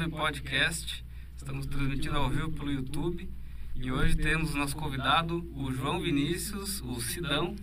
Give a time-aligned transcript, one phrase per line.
[0.00, 1.04] Jovem Podcast.
[1.36, 3.28] Estamos transmitindo ao vivo pelo YouTube.
[3.76, 7.54] E hoje temos o nosso convidado, o João Vinícius, o Sidão,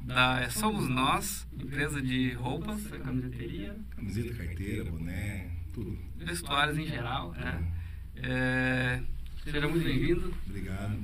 [0.00, 3.76] da Somos Nós, empresa de roupas, camiseteria.
[3.90, 5.98] Camiseta, carteira, boné, tudo.
[6.16, 7.32] Vestuários em geral.
[7.32, 7.62] Né?
[8.16, 9.02] É,
[9.44, 10.32] seja muito bem-vindo.
[10.46, 10.98] Obrigado.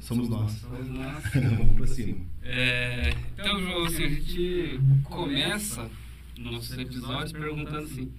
[0.00, 0.52] Somos nós.
[0.52, 1.24] Somos nós.
[1.34, 2.24] Vamos pra cima.
[2.44, 5.90] É, então, João, assim, a gente começa
[6.38, 8.12] nossos episódios perguntando assim,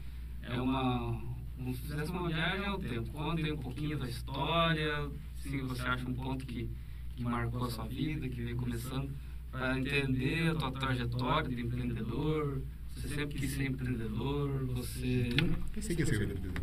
[0.43, 1.28] é uma,
[1.59, 5.09] como se fizesse uma viagem ao tempo, conta um pouquinho da história,
[5.41, 6.69] se você acha um ponto que,
[7.15, 9.11] que marcou a sua vida, que veio começando,
[9.51, 12.61] para entender a tua trajetória de empreendedor,
[12.95, 15.29] você sempre quis ser empreendedor, você...
[15.41, 16.53] Nunca pensei que ia ser vendedor.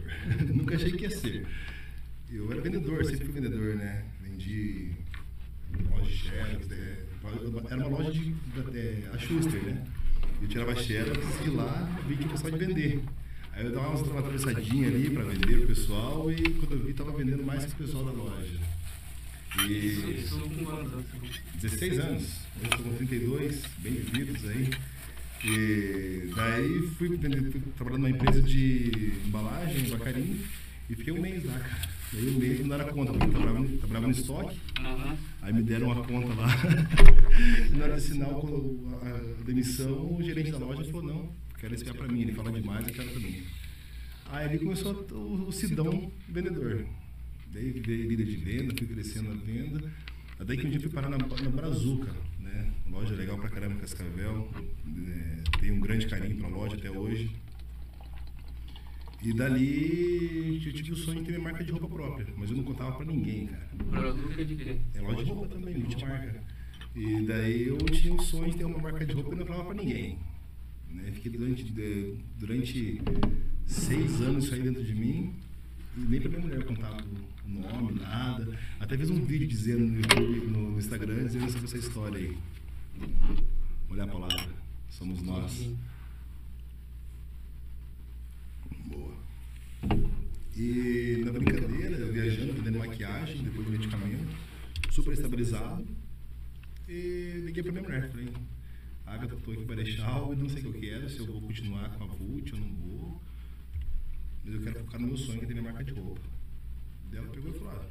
[0.55, 1.47] Nunca achei que ia ser.
[2.31, 4.05] Eu era vendedor, sempre fui vendedor, né?
[4.23, 4.93] Vendi
[5.91, 6.69] loja de xerox,
[7.71, 8.35] era uma loja de
[8.75, 9.87] é, a Schuster, né?
[10.41, 13.03] Eu tirava xerox e lá vi que gostava de vender.
[13.57, 17.11] Aí eu dava uma atravessadinha ali para vender o pessoal e quando eu vi estava
[17.13, 18.61] vendendo mais que o pessoal da loja.
[19.67, 20.21] E...
[20.21, 21.07] Isso com quantos anos?
[21.63, 22.23] 16 anos.
[22.23, 24.71] Hoje estou com 32, bem vividos aí.
[25.43, 30.41] E daí fui, vender, fui trabalhando numa empresa de embalagem, em Bacarim,
[30.91, 31.89] e fiquei um mês lá, cara.
[32.13, 34.61] Daí um mês não era conta, porque eu trabalhava, trabalhava no estoque,
[35.41, 36.49] aí me deram uma conta lá.
[37.73, 41.97] e na hora de a, a demissão, o gerente da loja falou, não, quero espiar
[41.97, 43.43] para mim, ele fala demais, eu quero mim.
[44.27, 46.87] Aí ele começou o, o Sidão vendedor.
[47.53, 49.93] Daí virei líder de venda, fui crescendo na venda.
[50.39, 52.73] Até que um dia fui parar na, na Brazuca, né?
[52.91, 54.51] Loja legal pra caramba, Cascavel.
[55.09, 57.31] É, tenho um grande carinho pra loja até hoje.
[59.23, 62.57] E dali eu tive o sonho de ter minha marca de roupa própria, mas eu
[62.57, 63.69] não contava pra ninguém, cara.
[63.91, 64.77] Produto de quê?
[64.95, 66.43] É loja de roupa também, multimarca.
[66.95, 69.65] E daí eu tinha o sonho de ter uma marca de roupa e não falava
[69.65, 70.19] pra ninguém.
[70.91, 71.11] Né?
[71.13, 71.65] Fiquei durante,
[72.39, 73.03] durante
[73.67, 75.35] seis anos isso aí dentro de mim
[75.97, 76.99] e nem pra minha mulher contava
[77.45, 78.47] o nome, nada.
[78.79, 82.37] Até fiz um vídeo dizendo no, YouTube, no Instagram, dizendo sobre essa história aí.
[83.89, 84.49] Olhar a palavra,
[84.91, 85.71] somos nós.
[88.85, 89.15] Boa.
[90.55, 94.37] E na brincadeira, eu viajando, vendendo maquiagem, depois de medicamento,
[94.91, 95.87] super estabilizado.
[96.89, 98.29] E liguei pra minha mulher, falei,
[99.07, 101.91] Agatha, eu em Marechal e não sei o que eu quero, se eu vou continuar
[101.91, 103.23] com a Vult ou não vou.
[104.45, 106.21] Mas eu quero focar no meu sonho, que é ter minha marca de roupa.
[107.11, 107.87] Daí ela pegou e falou, ah,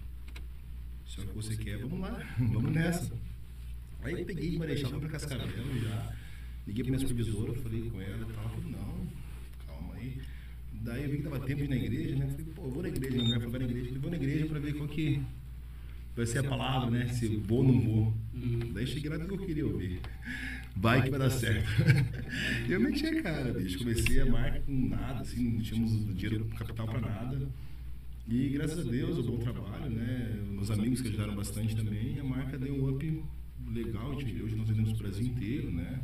[1.08, 3.14] se é o que você quer, vamos lá, vamos nessa.
[4.04, 6.14] Aí eu peguei Marechal, fui pra Cascavel já,
[6.68, 9.08] liguei pra minha supervisora, falei com ela e tal, falou, não,
[9.66, 10.22] calma aí.
[10.74, 12.28] Daí eu vi que dava tempo de ir na igreja, né?
[12.28, 14.46] Falei, pô, eu vou na igreja, minha mulher foi na igreja, falei, vou na igreja
[14.48, 15.22] pra ver qual que
[16.16, 17.08] vai ser a palavra, né?
[17.08, 18.14] Se vou ou não vou.
[18.74, 20.02] Daí cheguei lá do que eu queria ouvir.
[20.75, 21.68] Vai que vai dar certo.
[22.69, 23.78] eu meti a cara, bicho.
[23.80, 27.47] Comecei a marca com nada, assim, não tínhamos dinheiro, capital pra nada.
[28.28, 30.36] E graças a Deus, o bom trabalho, né?
[30.50, 33.24] Meus amigos que ajudaram bastante também, a marca deu um up
[33.72, 34.12] legal.
[34.16, 36.00] Hoje nós vendemos o Brasil inteiro, né?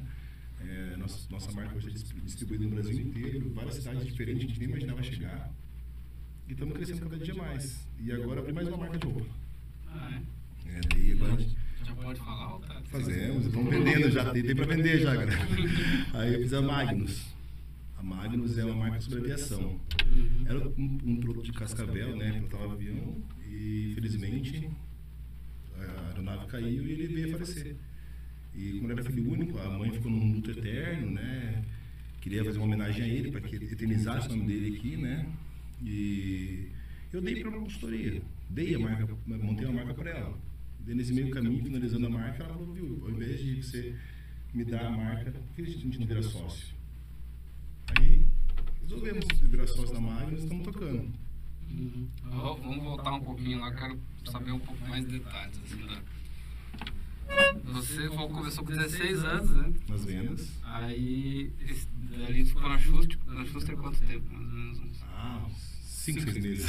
[0.61, 4.47] É, nossa, nossa marca hoje é dis- distribuída no Brasil inteiro, várias cidades diferentes, a
[4.47, 5.51] gente nem imaginava chegar.
[6.47, 7.87] E estamos crescendo cada dia mais.
[7.99, 9.25] E agora abri mais uma marca de roupa.
[9.87, 10.11] Ah,
[10.65, 10.77] é?
[10.77, 11.55] É, daí agora a gente
[11.85, 12.81] Já pode falar tá?
[12.85, 15.47] fazemos, estamos vendendo já, tem, tem para vender já, galera.
[16.13, 17.33] Aí eu fiz a Magnus.
[17.97, 19.79] A Magnus é uma marca sobre aviação.
[20.45, 22.31] Era um, um piloto de Cascavel, né?
[22.33, 24.69] Pilotava avião e infelizmente
[25.77, 27.75] a aeronave caiu e ele veio a falecer.
[28.55, 31.63] E como ele era filho único, a mãe ficou num luto eterno, né?
[32.19, 35.27] Queria fazer uma homenagem a ele para que ele eternizasse o nome dele aqui, né?
[35.83, 36.67] E
[37.11, 40.50] eu dei para uma consultoria, dei a marca, montei uma marca para ela.
[40.85, 43.95] Daí nesse meio caminho, finalizando a marca, ela falou, viu, ao invés de você
[44.53, 46.73] me dar a marca, por que a gente não vira sócio?
[47.97, 48.25] Aí
[48.81, 51.11] resolvemos virar sócio da Magnus e estamos tocando.
[51.69, 52.07] Uhum.
[52.23, 55.57] Vamos voltar um pouquinho lá, quero saber um pouco mais de detalhes.
[55.63, 56.01] Assim, da...
[57.73, 59.73] Você começou com 16 anos, né?
[59.87, 60.49] Nas vendas.
[60.63, 61.87] Aí, esse-
[62.27, 64.25] ali ficou na Schuster, na Schuster quanto tempo?
[64.33, 65.03] Mais ou menos uns...
[65.03, 65.70] Ah, uns
[66.01, 66.65] 5, 6 meses.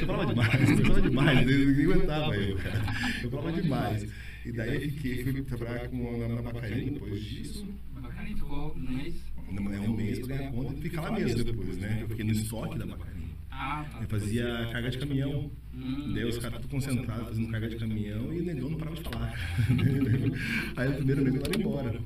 [0.00, 2.82] Eu falava demais, eu falava demais, ninguém aguentava eu, cara.
[3.24, 4.08] Eu falava demais.
[4.44, 7.66] E daí eu fiquei, fui trabalhar com, na, na Bacarim depois disso.
[7.90, 9.14] Bacarim ficou um mês?
[9.48, 11.98] É um mês pra ganhar conta e ficar lá mesmo depois, né?
[12.02, 13.30] Eu fiquei no estoque da Bacarim.
[13.50, 14.00] Ah, tá.
[14.00, 15.50] Eu fazia carga de caminhão.
[15.74, 16.12] Hum.
[16.14, 19.02] Daí os caras tudo concentrados fazendo carga de caminhão e o negão não parava de
[19.02, 19.34] falar.
[20.76, 22.00] Aí no primeiro eu estava embora.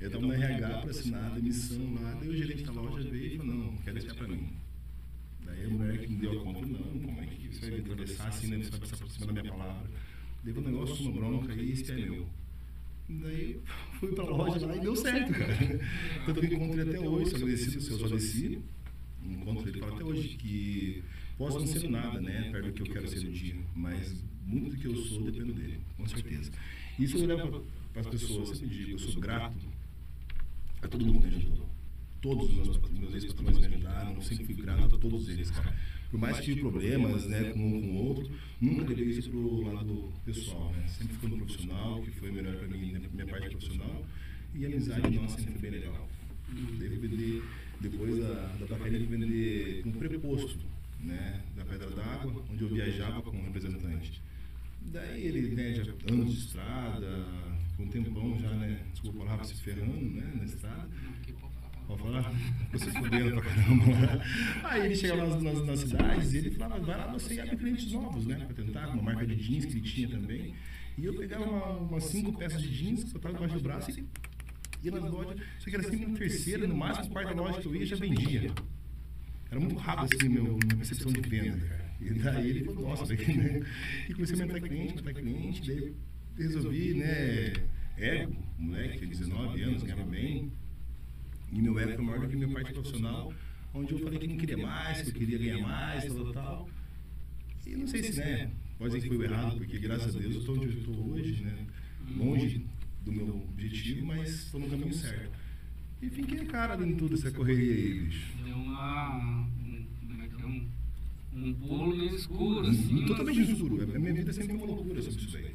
[0.00, 3.34] Eu estava no RH para assinar a demissão lá, daí o gerente da loja veio
[3.34, 4.48] e falou, não, quero deixar para mim.
[5.50, 7.80] Daí a mulher que me deu a conta, não, como é que você vai me
[7.80, 8.58] atravessar assim, né?
[8.58, 9.90] Você vai passar por cima da minha palavra.
[10.44, 12.28] Levou um negócio, uma bronca e esse é meu.
[13.08, 13.60] Daí
[13.98, 15.56] fui pra loja lá e deu certo, cara.
[16.24, 18.62] Tanto que encontrei até hoje, sou agradecido ao seu Jodeci.
[19.24, 21.02] Encontro ele fala até hoje que
[21.36, 24.70] posso não ser nada, né, perto do que eu quero ser no dia, mas muito
[24.70, 26.50] do que eu sou depende dele, com certeza.
[26.98, 29.56] Isso eu levo para as pessoas, eu sempre digo, eu sou grato
[30.80, 31.69] a todo mundo que me ajudou.
[32.20, 35.74] Todos os meus, meus ex-patrões me ajudaram, eu sempre fui grato a todos eles, cara.
[36.10, 38.30] Por mais que tive problemas né, com um com o outro,
[38.60, 40.72] nunca levei isso para o lado pessoal.
[40.72, 40.86] Né?
[40.88, 44.04] Sempre no profissional, que foi melhor para mim, na minha parte profissional.
[44.54, 46.08] E a amizade nossa sempre foi bem legal.
[46.78, 47.42] Devo vender,
[47.80, 50.66] depois da, da Bacaria, vender um preposto
[50.98, 54.20] né, da Pedra d'Água, onde eu viajava como representante.
[54.82, 57.24] Daí ele, né, já anos de estrada,
[57.76, 60.88] com um tempão já, né, desculpa a palavra, se ferrando, né, na estrada.
[61.90, 62.32] Pode falar?
[62.70, 64.22] Você fudendo pra caramba.
[64.62, 67.56] Aí ele chegava nas, nas, nas cidades e ele falava, vai lá você e abre
[67.56, 70.54] clientes novos, né, pra tentar, uma marca de jeans que ele tinha também.
[70.96, 74.06] E eu pegava uma, umas cinco peças de jeans, botava debaixo do braço e
[74.84, 75.40] ia nas lojas.
[75.58, 78.52] Só que era sempre uma terceira, no máximo quarta loja que eu ia já vendia.
[79.50, 81.90] Era muito rápido assim meu, minha percepção de venda, cara.
[82.00, 83.66] E daí ele falou, nossa, daqui, né?
[84.08, 85.94] E comecei a aumentar cliente, aumentar cliente, daí
[86.38, 87.52] resolvi, né?
[87.98, 90.52] Ego, moleque, 19 anos, ganhava bem.
[91.52, 93.32] E meu ego foi maior do que minha parte profissional,
[93.74, 96.68] onde eu falei que não queria mais, que eu queria ganhar mais, tal, tal, tal.
[97.66, 98.50] E não sei se, né?
[98.78, 101.44] Pode ser que foi errado, porque graças a Deus eu estou onde eu estou hoje,
[101.44, 101.66] né?
[102.16, 102.64] Longe
[103.04, 105.38] do meu objetivo, mas estou no caminho certo.
[106.02, 108.32] E fiquei a cara em tudo essa correria aí, bicho.
[108.44, 109.16] Deu uma.
[109.18, 110.46] Um, como é que é?
[110.46, 110.68] Um,
[111.34, 113.04] um pulo meio escuro, assim.
[113.06, 113.94] Totalmente escuro.
[113.94, 115.54] A minha vida sempre foi uma loucura sobre isso aí.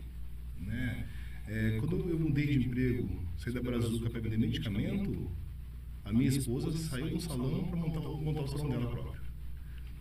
[0.61, 1.07] Né?
[1.47, 5.31] É, quando eu mudei de emprego, saí da Brazuca para vender medicamento,
[6.05, 9.25] a minha esposa saiu do salão para montar, montar o salão dela próprio.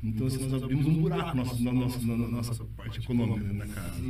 [0.03, 4.03] Então, assim, nós abrimos um buraco nosso, na, nossa, na, nossa parte econômica na casa.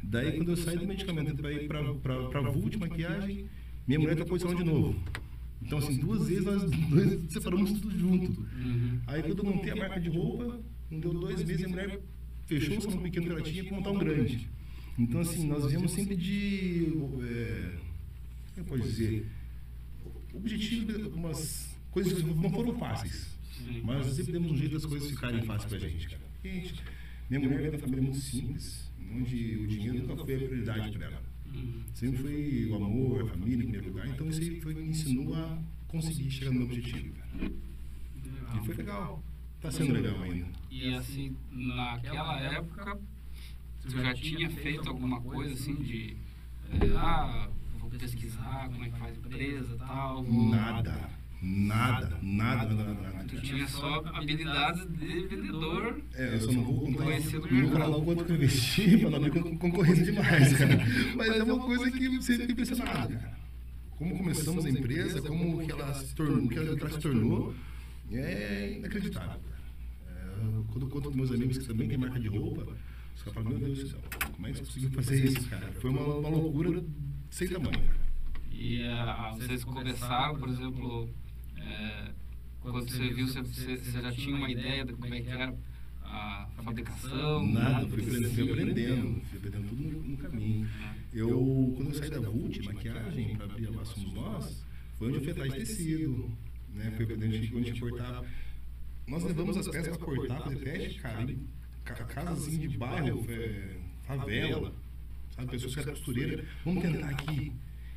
[0.00, 1.80] Daí, quando eu saí do medicamento para ir para
[2.38, 3.46] a Vult Maquiagem,
[3.84, 4.94] minha mulher trocou de salão de novo.
[5.60, 8.40] Então, assim, duas vezes nós dois separamos tudo junto.
[8.40, 9.00] Uhum.
[9.08, 12.00] Aí, quando eu montei a marca de roupa, não deu dois meses, a mulher
[12.46, 14.48] fechou o salão pequeno que ela tinha para montar um grande.
[14.96, 16.92] Então, assim, nós viemos sempre de.
[17.22, 17.72] É,
[18.54, 19.26] como eu posso dizer?
[20.32, 23.36] Objetivos, umas coisas que não foram fáceis.
[23.52, 23.82] Sim.
[23.84, 26.22] Mas nós sempre demos um jeito das coisas ficarem fáceis pra gente, cara.
[26.42, 26.74] Gente,
[27.28, 31.06] minha mulher é uma família muito simples, onde o dinheiro nunca foi a prioridade para
[31.06, 31.22] ela.
[31.54, 31.82] Uhum.
[31.94, 34.06] Sempre foi o amor, a família em primeiro lugar.
[34.08, 37.12] Então isso aí foi, me ensinou a conseguir chegar no meu objetivo.
[37.14, 37.52] Cara.
[38.56, 39.22] E foi legal.
[39.60, 40.46] Tá sendo legal ainda.
[40.70, 42.98] E assim, naquela época,
[43.82, 46.16] tu já tinha feito alguma coisa assim de.
[46.70, 47.50] eh, ah,
[47.90, 50.22] vou pesquisar como é que faz empresa e tal.
[50.24, 51.20] Nada.
[51.42, 53.24] Nada, nada, nada, nada.
[53.26, 56.02] Tu tinha só habilidades de vendedor.
[56.14, 58.98] É, eu só não vou contar, Conhecido não vou falar o quanto que eu investi
[58.98, 60.78] para não con- concorrência demais, cara.
[61.16, 63.38] Mas é uma coisa que você fica impressionado, cara.
[63.96, 67.54] Como começamos a empresa, como que ela se tornou, que ela, se tornou,
[68.12, 69.28] é inacreditável.
[69.40, 69.40] cara.
[70.10, 72.66] É, quando eu conto com meus amigos que também têm marca de roupa,
[73.16, 74.00] os caras falam, meu Deus do céu,
[74.34, 75.72] como é que você conseguiu fazer isso, cara?
[75.80, 76.84] Foi uma, uma loucura
[77.30, 77.90] sem tamanho.
[78.52, 81.08] E ah, vocês começaram, por exemplo,
[81.56, 82.10] eh,
[82.60, 85.54] quando você viu, você, você- já tinha uma ideia de como é que era
[86.02, 87.46] a fabricação?
[87.46, 90.68] Nada, fui aprendendo, fui aprendendo, fui aprendendo tudo no, no caminho.
[91.12, 94.64] Eu, quando eu saí da Vult, maquiagem, para abrir a Somos Nós,
[94.98, 96.30] foi onde eu fui atrás de tecido,
[96.74, 96.92] né?
[96.96, 98.26] Foi quando a gente, quando a gente cortava.
[99.06, 101.46] Nós levamos as peças para cortar, fazer teste, cara, em
[101.84, 104.72] ca- casas assim de bairro, é, favela,
[105.34, 105.50] sabe?
[105.50, 107.52] Pessoas que eram costureira, vamos tentar aqui.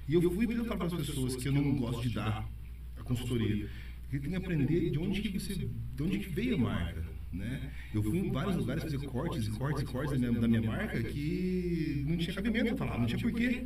[0.07, 2.49] E eu fui perguntar para as pessoas que eu não gosto de dar
[2.97, 3.69] a consultoria.
[4.03, 7.71] Porque tem que aprender de onde que você, de onde que veio a marca, né?
[7.93, 10.61] Eu fui em vários lugares fazer cortes e cortes e cortes da minha, da minha
[10.61, 12.75] marca que não tinha cabimento.
[12.75, 13.65] para falar, não tinha porquê.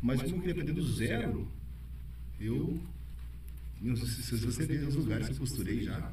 [0.00, 1.48] Mas como eu queria aprender do zero,
[2.40, 2.80] eu,
[3.80, 6.12] meu, se, se você ver os lugares que eu costurei já,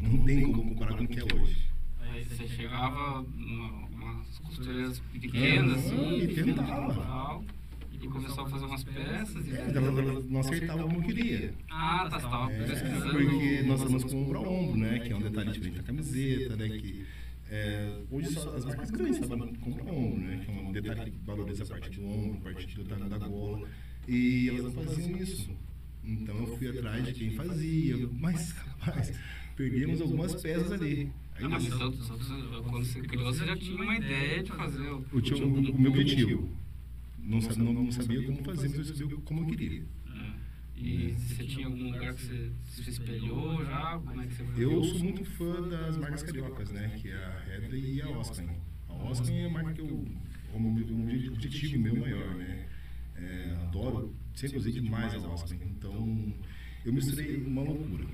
[0.00, 1.71] não tem como comparar com o que é hoje.
[2.12, 6.94] Aí você chegava umas costureiras pequenas, assim, E tentava.
[6.94, 7.44] tal,
[7.92, 9.46] e começou a fazer umas peças.
[9.46, 9.50] E...
[9.52, 11.54] É, ela, ela não acertava como queria.
[11.70, 13.12] Ah, tá, você estava É, pesquisando.
[13.12, 14.98] porque nós estamos com ombro a ombro, né?
[15.00, 16.68] Que é um detalhe diferente da camiseta, né?
[16.68, 17.06] Que,
[17.50, 20.42] é, hoje só as marcas grandes trabalham com ombro a ombro, né?
[20.44, 23.18] Que é um detalhe que valoriza a parte do ombro, a parte do detalhe da
[23.18, 23.68] gola.
[24.08, 25.50] E elas não faziam isso.
[26.04, 28.50] Então eu fui atrás de quem fazia, mas
[28.80, 29.12] rapaz,
[29.54, 31.08] perdemos algumas peças ali.
[31.34, 34.52] Aí Ah, mas então, então, então, quando você criou, você já tinha uma ideia de
[34.52, 35.04] fazer o...
[35.12, 36.48] eu tinha o, o meu objetivo.
[37.18, 39.82] Não, não, não sabia como fazer, mas eu sabia como eu queria.
[40.08, 40.32] É.
[40.76, 42.50] E você tinha algum lugar que você
[42.82, 43.98] se espelhou já?
[44.04, 44.64] Como é que você foi?
[44.64, 46.98] Eu sou muito fã das marcas cariocas, né?
[47.00, 48.44] Que é a Redley e a Oscar.
[48.88, 50.04] A Oscar é a marca que eu.
[50.54, 52.66] O meu- objetivo meu maior, né?
[53.16, 55.60] É, adoro, sempre usei demais a Osprey.
[55.64, 56.34] Então,
[56.84, 58.04] eu misturei uma loucura.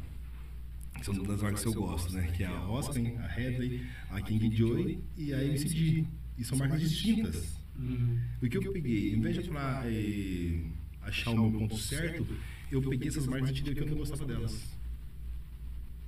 [1.03, 2.31] São das marcas que eu gosto, né?
[2.37, 6.05] Que é a Osprey, a Headley, a King Joy e a MCD.
[6.37, 7.59] E são marcas distintas.
[7.79, 8.19] Uhum.
[8.43, 10.61] O que eu peguei, em vez de falar, é,
[11.03, 12.27] achar o meu ponto certo,
[12.71, 14.77] eu peguei essas marcas e que eu não gostava delas.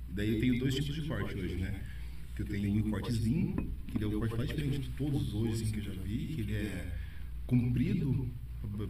[0.09, 1.81] Daí eu tenho dois tipos de corte hoje, né?
[2.35, 3.55] Que eu tenho um corte slim,
[3.87, 6.41] que é o corte mais diferente de todos hoje assim, que eu já vi, que
[6.41, 6.97] ele é
[7.45, 8.29] comprido,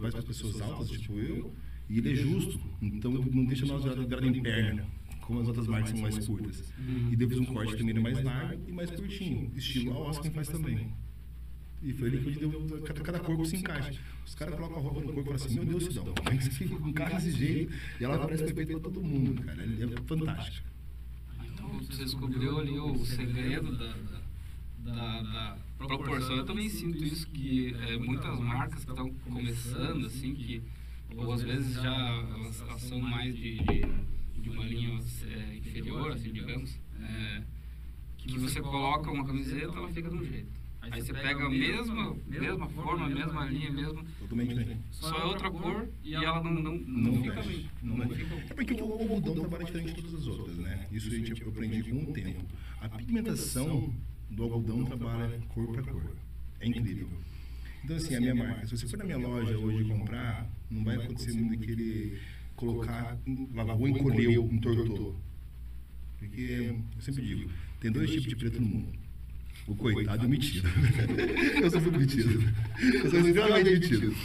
[0.00, 1.52] mais para as pessoas altas, tipo eu,
[1.88, 4.86] e ele é justo, então não deixa nós virar em perna,
[5.22, 6.72] como as outras marcas são mais curtas.
[7.10, 10.48] E depois um corte também é mais largo e mais curtinho, estilo a Oscar faz
[10.48, 10.92] também.
[11.82, 13.98] E foi ali que deu, cada, cada corpo se encaixa.
[14.24, 16.36] Os caras colocam a roupa no corpo e falam assim, meu Deus, Sidão, como é
[16.36, 17.74] que carro desse jeito?
[18.00, 19.62] E ela parece perfeita para todo mundo, cara.
[19.62, 20.70] É fantástica.
[21.52, 23.96] Então você descobriu ali o segredo da,
[24.78, 26.36] da, da, da proporção.
[26.36, 30.62] Eu também sinto isso, que é, muitas marcas que estão começando, assim, que
[31.16, 31.94] ou às vezes já
[32.34, 33.86] elas, elas são mais de, de,
[34.38, 37.42] de uma linha é, inferior, assim, digamos, é,
[38.18, 40.62] que você coloca uma camiseta, ela fica de um jeito.
[40.80, 44.04] Aí você pega a mesma, mesma forma, a mesma linha, mesmo.
[44.18, 44.80] Totalmente diferente.
[44.90, 47.70] Só é outra cor e ela não, não, Não, não fica bem.
[47.82, 48.24] não Não mexe.
[48.24, 50.88] fica É porque o algodão trabalha diferente de todas as outras, né?
[50.90, 52.44] Isso a gente, eu aprendi com o tempo.
[52.80, 53.94] A pigmentação
[54.28, 56.16] do algodão trabalha cor para cor.
[56.58, 57.08] É incrível.
[57.84, 60.96] Então, assim, a minha marca, se você for na minha loja hoje comprar, não vai
[60.96, 62.22] acontecer muito de querer
[62.56, 63.18] colocar,
[63.54, 65.16] lavou, encolheu, entortou.
[66.18, 68.92] Porque, eu sempre digo, tem dois tipos de preto no mundo.
[69.66, 70.68] O coitado e o metido.
[71.62, 72.52] eu sou muito metido.
[73.04, 74.16] Eu sou extremamente metido.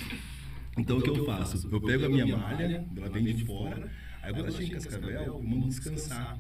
[0.77, 1.67] Então o que eu faço?
[1.71, 3.91] Eu pego a minha malha, ela vem de fora,
[4.21, 6.39] aí quando ela chega em cascavel, eu mando descansar.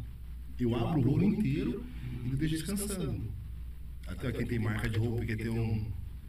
[0.59, 1.83] Eu abro o rolo inteiro
[2.25, 3.31] e deixo descansando.
[4.07, 5.85] Até quem tem marca de roupa, quer ter um.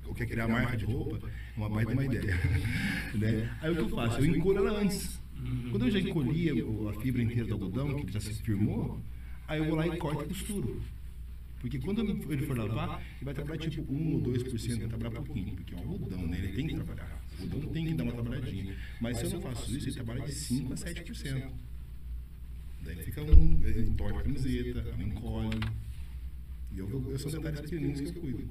[0.07, 1.21] Ou quer criar marca de roupa,
[1.57, 2.35] uma baita uma ideia.
[3.15, 3.57] né?
[3.61, 4.19] Aí o que eu faço?
[4.19, 5.18] Eu encolho ela antes.
[5.71, 9.01] Quando eu já encolhi a fibra inteira do algodão, que já se firmou,
[9.47, 10.83] aí eu vou lá e corto e costuro.
[11.61, 12.01] Porque quando
[12.33, 15.79] ele for lavar, ele vai trabalhar tipo 1 ou 2%, vai trabalhar pouquinho, porque é
[15.79, 16.39] um algodão, né?
[16.39, 17.21] Ele tem que trabalhar.
[17.39, 18.77] O algodão tem que dar uma trabalhadinha.
[19.01, 21.51] Mas se eu não faço isso, ele trabalha de 5 a 7%.
[22.83, 23.61] Daí fica um.
[23.65, 25.61] Ele entorta a camiseta, ela encolhe.
[26.73, 28.49] E eu, eu, eu sou detalhes pequeninos que eu cuido.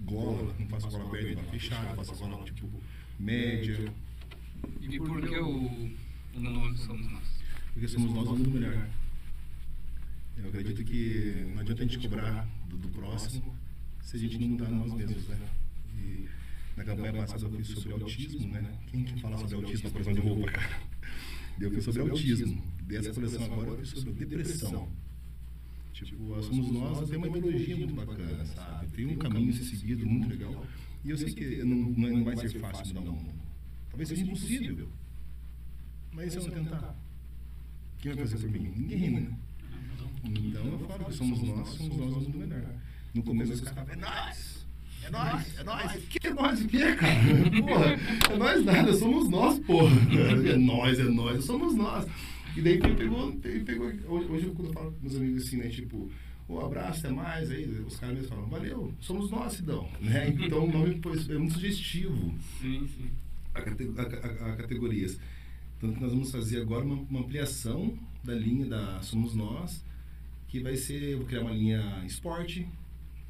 [0.00, 2.70] Gola, não faço gola aberta, gola fechada, faço gola tipo
[3.18, 3.92] média.
[4.80, 5.90] E por que o,
[6.34, 7.24] o nome somos nós?
[7.72, 8.88] Porque somos nós o mundo melhor.
[10.36, 13.54] Eu acredito que não adianta a gente cobrar do, do próximo
[14.02, 15.38] se a gente não mudar nós mesmos, né?
[15.96, 16.28] E
[16.76, 18.78] na campanha passada eu fiz sobre autismo, né?
[18.88, 20.80] Quem que fala sobre autismo na coleção de roupa, cara?
[21.60, 22.62] Eu fiz sobre autismo.
[22.82, 24.88] Dessa coleção agora eu fiz sobre depressão.
[25.92, 28.88] Tipo, Somos Nós tem uma ideologia muito bacana, sabe?
[28.88, 30.66] Tem um caminho a ser seguido muito legal.
[31.04, 33.43] E eu sei que não não vai ser fácil mudar o mundo.
[33.94, 34.88] Talvez seja impossível.
[36.10, 36.96] Mas se eu não tentar,
[37.98, 38.72] quem vai fazer por mim?
[38.76, 39.38] Ninguém, né?
[40.24, 42.74] Então eu falo que somos nós, somos nós o mundo melhor.
[43.14, 44.66] No começo os caras é nós!
[45.04, 47.14] É nós, é nós, que é nós o quê, cara?
[47.62, 49.94] Porra, é nós nada, somos nós, porra.
[50.10, 52.06] É nós, é nós, somos nós.
[52.56, 55.68] E daí ele pegou, ele pegou hoje, quando eu falo com meus amigos assim, né,
[55.68, 56.10] tipo,
[56.48, 59.88] o abraço, até mais, aí os caras mesmo falam, valeu, somos nós, Sidão.
[60.00, 60.30] Né?
[60.30, 63.10] Então o nome é muito sugestivo Sim, sim.
[63.54, 65.18] A, a- a- categorias.
[65.80, 69.84] Tanto que nós vamos fazer agora uma, uma ampliação da linha da Somos Nós,
[70.48, 72.66] que vai ser, eu vou criar uma linha esporte,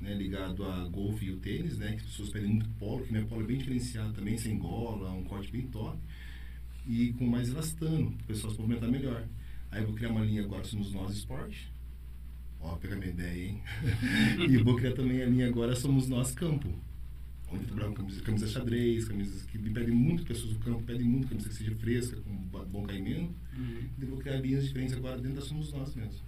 [0.01, 3.13] né, ligado a golfe e o tênis, né, que as pessoas pedem muito polo, que
[3.13, 5.99] meu polo é bem diferenciado também, sem gola, um corte bem top,
[6.87, 9.27] e com mais elastano, para o pessoal se movimentar melhor.
[9.71, 11.73] Aí eu vou criar uma linha agora Somos Nós Esporte,
[12.61, 13.63] ó, pega minha ideia, hein?
[14.49, 16.69] e vou criar também a linha agora Somos Nós Campo,
[17.55, 21.29] onde trabalham camisa, camisa xadrez, camisas que me pedem muito, pessoas do campo pedem muito
[21.29, 22.35] camisa que seja fresca, com
[22.67, 23.33] bom caimento.
[23.57, 23.89] Uhum.
[23.99, 26.21] E vou criar linhas diferentes agora dentro da Somos Nós mesmo.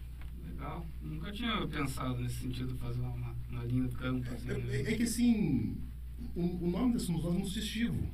[0.49, 0.87] Legal.
[1.03, 4.27] Nunca tinha pensado nesse sentido, fazer uma, uma linha de campo.
[4.33, 4.77] Assim, É, né?
[4.77, 5.77] é- é que assim,
[6.35, 8.11] o, o nome da Somos Nós é muito sugestivo.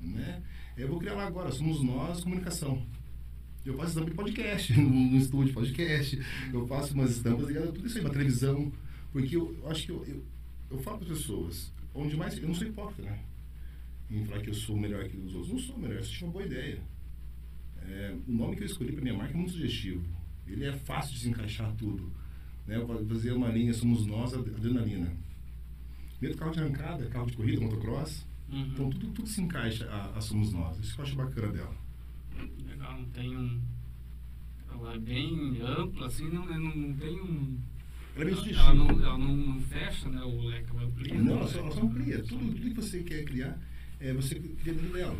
[0.00, 0.42] Né?
[0.76, 2.84] Eu vou criar lá agora, Somos Nós Comunicação.
[3.64, 6.20] Eu faço estampa de podcast, no, estúdio de podcast.
[6.52, 8.72] Eu faço umas estampas ligadas tudo isso aí, uma televisão.
[9.12, 10.24] Porque eu, eu acho que eu, eu,
[10.70, 12.36] eu falo para as pessoas, onde mais.
[12.38, 13.18] Eu não sou hipócrita, né?
[14.10, 15.52] Em falar que eu sou melhor que os outros.
[15.52, 16.82] Não sou melhor, eu tive uma boa ideia.
[17.82, 20.04] É, o nome que eu escolhi para minha marca é muito sugestivo.
[20.46, 22.12] Ele é fácil de se encaixar tudo.
[22.66, 22.76] Né?
[22.76, 25.12] Eu vou fazer uma linha Somos Nós Adrenalina.
[26.20, 28.24] Mesmo carro de arrancada, carro de corrida, motocross.
[28.48, 28.60] Uhum.
[28.60, 30.78] Então tudo, tudo se encaixa a, a Somos Nós.
[30.78, 31.76] Isso que eu acho bacana dela.
[32.66, 33.60] Legal, não tem um.
[34.70, 37.58] Ela é bem ampla, assim, não, não, não tem um.
[38.14, 41.14] Ela ela, não, ela não, não fecha né, o leque, ela amplia.
[41.14, 42.18] Não, ela só, ela só amplia.
[42.22, 43.58] Tudo, tudo que você quer criar
[43.98, 45.18] é você cria dentro dela.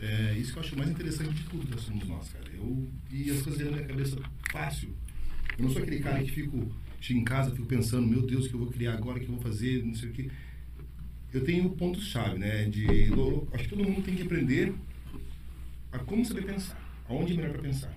[0.00, 2.44] É isso que eu acho mais interessante de tudo que somos nós, cara.
[2.54, 4.18] Eu, e as coisas na minha cabeça
[4.50, 4.94] fácil.
[5.58, 6.70] Eu não sou aquele cara que fico,
[7.00, 9.26] chego em casa, fico pensando, meu Deus, o que eu vou criar agora, o que
[9.26, 10.30] eu vou fazer, não sei o que.
[11.32, 12.64] Eu tenho pontos-chave, né?
[12.64, 12.86] De,
[13.52, 14.74] acho que todo mundo tem que aprender
[15.92, 17.94] a como saber pensar, aonde é melhor para pensar.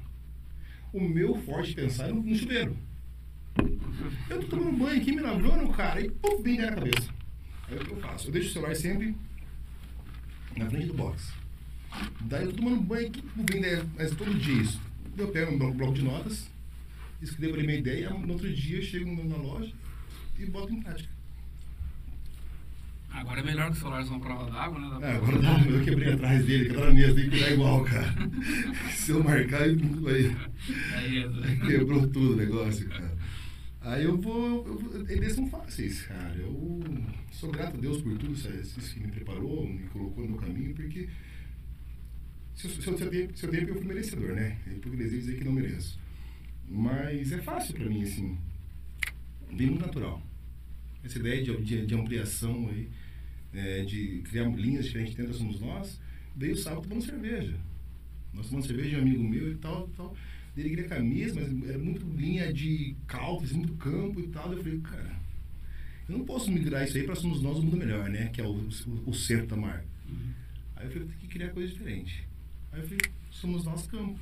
[0.92, 2.76] O meu forte pensar é no chuveiro.
[4.30, 7.10] Eu tô tomando banho aqui, me lavando, cara, e pum, vem na cabeça.
[7.68, 8.28] Aí o que eu faço?
[8.28, 9.16] Eu deixo o celular sempre
[10.56, 11.34] na frente do box.
[12.22, 14.80] Daí eu tô tomando banho aqui, vem ideia, mas todo dia isso.
[15.18, 16.50] Eu pego um bloco de notas,
[17.22, 19.74] escrevo ali minha ideia, no outro dia eu chego na loja
[20.38, 21.20] e boto em prática.
[23.12, 25.12] Agora é melhor que o celular uma prova d'água, né?
[25.12, 28.14] É, agora não, eu quebrei atrás dele, que na mesa, tem que virar igual, cara.
[28.94, 30.36] Se eu marcar, ele aí.
[30.94, 33.09] Aí Quebrou tudo o negócio, cara.
[33.82, 34.68] Aí eu vou.
[34.68, 36.36] Eu, eles são fáceis, cara.
[36.36, 36.82] Eu
[37.32, 40.74] sou grato a Deus por tudo isso, isso que me preparou, me colocou no caminho,
[40.74, 41.08] porque
[42.60, 44.58] se, se, se, eu, tenho, se eu tenho, eu fui merecedor, né?
[44.68, 45.98] É hipocrisia dizer que não mereço.
[46.68, 48.38] Mas é fácil para mim, assim.
[49.50, 50.22] Bem muito natural.
[51.02, 52.90] Essa ideia de, de, de ampliação aí,
[53.54, 56.02] é, de criar linhas diferentes dentro Somos Nós,
[56.36, 57.58] veio o sábado tomando cerveja.
[58.34, 60.16] Nós tomando cerveja um amigo meu e tal, tal.
[60.58, 64.52] Ele queria camisa, mas era muito linha de calças, muito campo e tal.
[64.52, 65.20] Eu falei, cara,
[66.10, 68.30] eu não posso migrar isso aí para Somos Nós o Mundo Melhor, né?
[68.34, 69.86] Que é o, o, o centro da marca.
[70.08, 70.34] Uhum.
[70.76, 72.28] Aí eu falei, tem que criar coisa diferente.
[72.72, 74.20] Aí eu falei, Somos Nós Campo.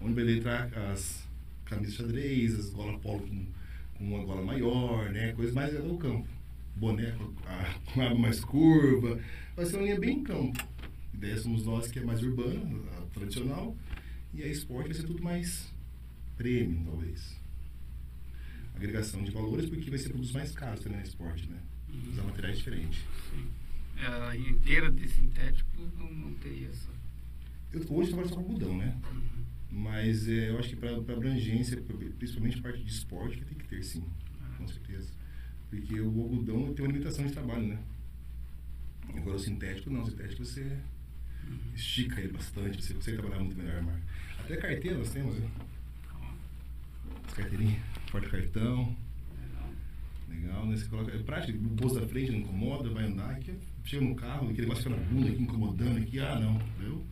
[0.00, 1.28] Onde vai entrar as
[1.66, 3.46] camisas xadrez, as gola polo com,
[3.94, 5.32] com uma gola maior, né?
[5.32, 6.28] Coisa mais do campo.
[6.76, 9.20] Boné com a, com a mais curva.
[9.54, 10.66] Vai ser uma linha bem campo.
[11.12, 12.80] A ideia somos nós que é mais urbana,
[13.12, 13.76] tradicional.
[14.34, 15.72] E a esporte vai ser tudo mais
[16.36, 17.40] premium, talvez.
[18.74, 21.60] Agregação de valores, porque vai ser produtos mais caros também no esporte, né?
[21.88, 22.10] Uhum.
[22.10, 23.00] Usar materiais diferentes.
[23.30, 23.46] Sim.
[23.96, 26.90] É, inteira de sintético não, não teria essa.
[27.72, 29.00] Eu, hoje trabalho só com algodão, né?
[29.12, 29.44] Uhum.
[29.70, 31.80] Mas é, eu acho que para abrangência,
[32.18, 34.04] principalmente parte de esporte, vai ter que ter sim,
[34.58, 35.12] com certeza.
[35.70, 37.78] Porque o algodão tem uma limitação de trabalho, né?
[39.08, 40.78] Agora o sintético não, o sintético você.
[41.74, 44.00] Estica ele bastante, você consegue trabalhar muito melhor, Marco.
[44.38, 45.48] Até carteira nós temos, né?
[47.26, 48.96] As carteirinhas, porta-cartão.
[50.28, 50.76] Legal, né?
[50.76, 53.54] Você coloca, é prático, o bolso da frente não incomoda, vai andar, aqui,
[53.84, 57.04] chega no carro, aquele negócio fica na bunda aqui, incomodando aqui, ah não, entendeu?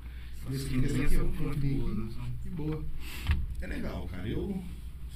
[0.50, 2.84] Esse aqui, esse aqui, ó, que boa.
[3.60, 4.28] É legal, cara.
[4.28, 4.62] Eu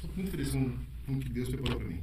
[0.00, 2.00] sou muito feliz com, com o que Deus preparou para mim.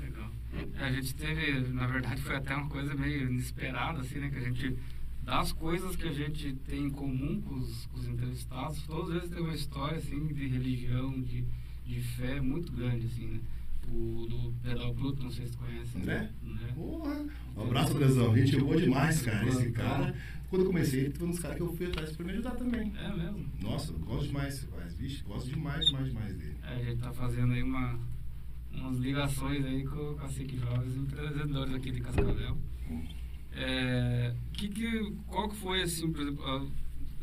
[0.00, 0.30] Legal.
[0.78, 4.30] É, a gente teve, na verdade, foi até uma coisa meio inesperada, assim, né?
[4.30, 4.78] Que a gente,
[5.22, 9.30] das coisas que a gente tem em comum com os, com os entrevistados, todos eles
[9.30, 11.44] têm uma história, assim, de religião, de,
[11.86, 13.40] de fé muito grande, assim, né?
[13.88, 15.98] O do Pedal Bruto, não sei se conhece.
[15.98, 16.30] André?
[16.44, 16.72] André.
[16.72, 17.26] Porra!
[17.56, 18.34] Um abraço, Brasão.
[18.36, 19.46] Gente, vou demais, cara.
[19.48, 20.14] Esse cara
[20.52, 22.50] quando eu comecei, ele foi um dos caras que eu fui atrás para me ajudar
[22.50, 22.92] também.
[22.94, 23.46] É mesmo?
[23.58, 26.56] Nossa, eu gosto demais, faz, vixe, gosto demais, demais, demais dele.
[26.62, 27.98] É, a gente tá fazendo aí uma,
[28.70, 32.58] umas ligações aí com o Cacique Jovens, empreendedores aqui de Cascavel.
[32.90, 33.02] Hum.
[33.54, 36.70] É, que, que, qual que foi, assim, por exemplo,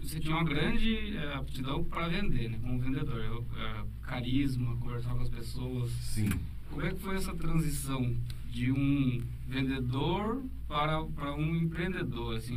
[0.02, 5.22] você tinha uma grande é, aptidão para vender, né, como vendedor, é, carisma, conversar com
[5.22, 5.92] as pessoas.
[5.92, 6.30] Sim.
[6.70, 8.15] Como é que foi essa transição
[8.52, 12.56] de um vendedor para, para um empreendedor, assim,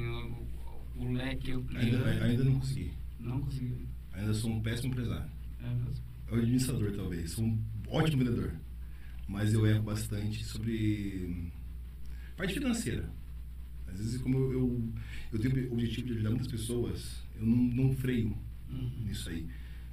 [0.96, 2.92] o leque Ainda, ainda não consegui.
[3.18, 3.86] Não consegui.
[4.12, 5.30] Ainda sou um péssimo empresário.
[5.62, 6.04] É mesmo?
[6.28, 7.32] É um administrador, talvez.
[7.32, 7.58] Sou um
[7.88, 8.52] ótimo vendedor.
[9.28, 11.50] Mas eu erro bastante sobre
[12.36, 13.08] parte financeira.
[13.92, 14.88] Às vezes, como eu, eu,
[15.32, 18.36] eu tenho o objetivo de ajudar muitas pessoas, eu não, não freio
[18.70, 18.90] uhum.
[19.04, 19.46] nisso aí.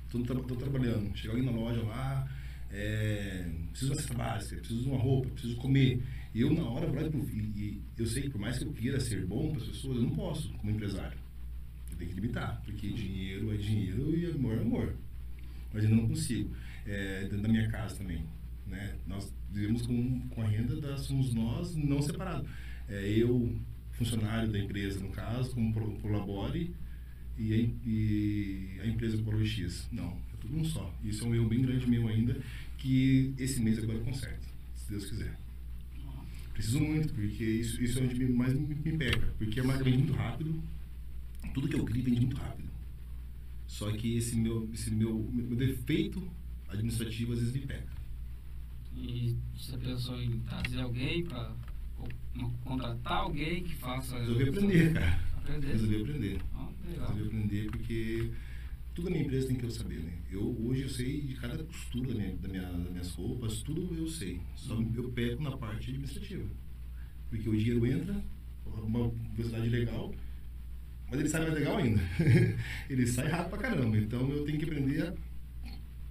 [0.06, 1.16] Estou tra trabalhando.
[1.16, 2.28] Chega alguém na loja lá,
[2.72, 6.04] é, preciso de uma cesta básica, preciso de uma roupa, preciso comer.
[6.34, 9.00] E eu, na hora, vou e, e eu sei que por mais que eu queira
[9.00, 11.18] ser bom para as pessoas, eu não posso, como empresário.
[11.92, 14.96] Eu tenho que limitar, porque dinheiro é dinheiro e amor é amor.
[15.74, 16.56] Mas ainda não consigo.
[16.86, 18.24] É, dentro da minha casa também.
[18.66, 18.96] Né?
[19.08, 22.48] Nós vivemos com, com a renda da Somos Nós não separado.
[22.88, 23.56] É, eu,
[24.00, 26.74] funcionário da empresa, no caso, como Prolabore,
[27.38, 29.88] e a, e a empresa Polo X.
[29.92, 30.94] Não, é tudo um só.
[31.04, 32.42] Isso é um erro bem grande meu ainda,
[32.78, 35.38] que esse mês agora eu conserto, se Deus quiser.
[36.54, 39.34] Preciso muito, porque isso, isso é onde mais me, me pega.
[39.38, 40.62] Porque a marca vende muito rápido,
[41.54, 42.70] tudo que eu crio vende muito rápido.
[43.68, 46.22] Só que esse meu, esse meu, meu defeito
[46.70, 47.88] administrativo às vezes me pega.
[48.96, 51.54] E você pensou em trazer alguém para
[52.64, 54.18] contratar alguém que faça.
[54.18, 55.20] Resolvi aprender, cara.
[55.38, 55.68] Aprender?
[55.68, 56.42] Resolvi aprender.
[56.56, 58.32] Ah, Resolvi aprender porque
[58.94, 60.14] tudo na minha empresa tem que eu saber, né?
[60.30, 63.96] Eu, hoje eu sei de cada costura da minha, da minha, das minhas roupas, tudo
[63.96, 64.42] eu sei.
[64.56, 66.46] Só eu pego na parte administrativa.
[67.30, 68.24] Porque o dinheiro entra,
[68.66, 70.14] uma velocidade legal,
[71.10, 72.02] mas ele sai mais legal ainda.
[72.90, 73.98] ele sai rápido pra caramba.
[73.98, 75.14] Então eu tenho que aprender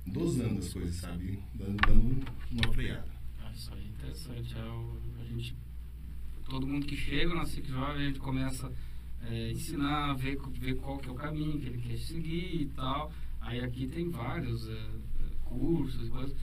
[0.07, 1.39] dosando as coisas, sabe?
[1.55, 3.09] Dando, dando uma freada.
[3.39, 4.57] Ah, isso aí é interessante.
[4.57, 5.57] É o, a gente,
[6.49, 8.73] todo mundo que chega na Ciclo Jovem, a gente começa
[9.23, 12.67] a é, ensinar, ver, ver qual que é o caminho que ele quer seguir e
[12.75, 13.13] tal.
[13.41, 16.37] Aí aqui tem vários é, é cursos e coisas,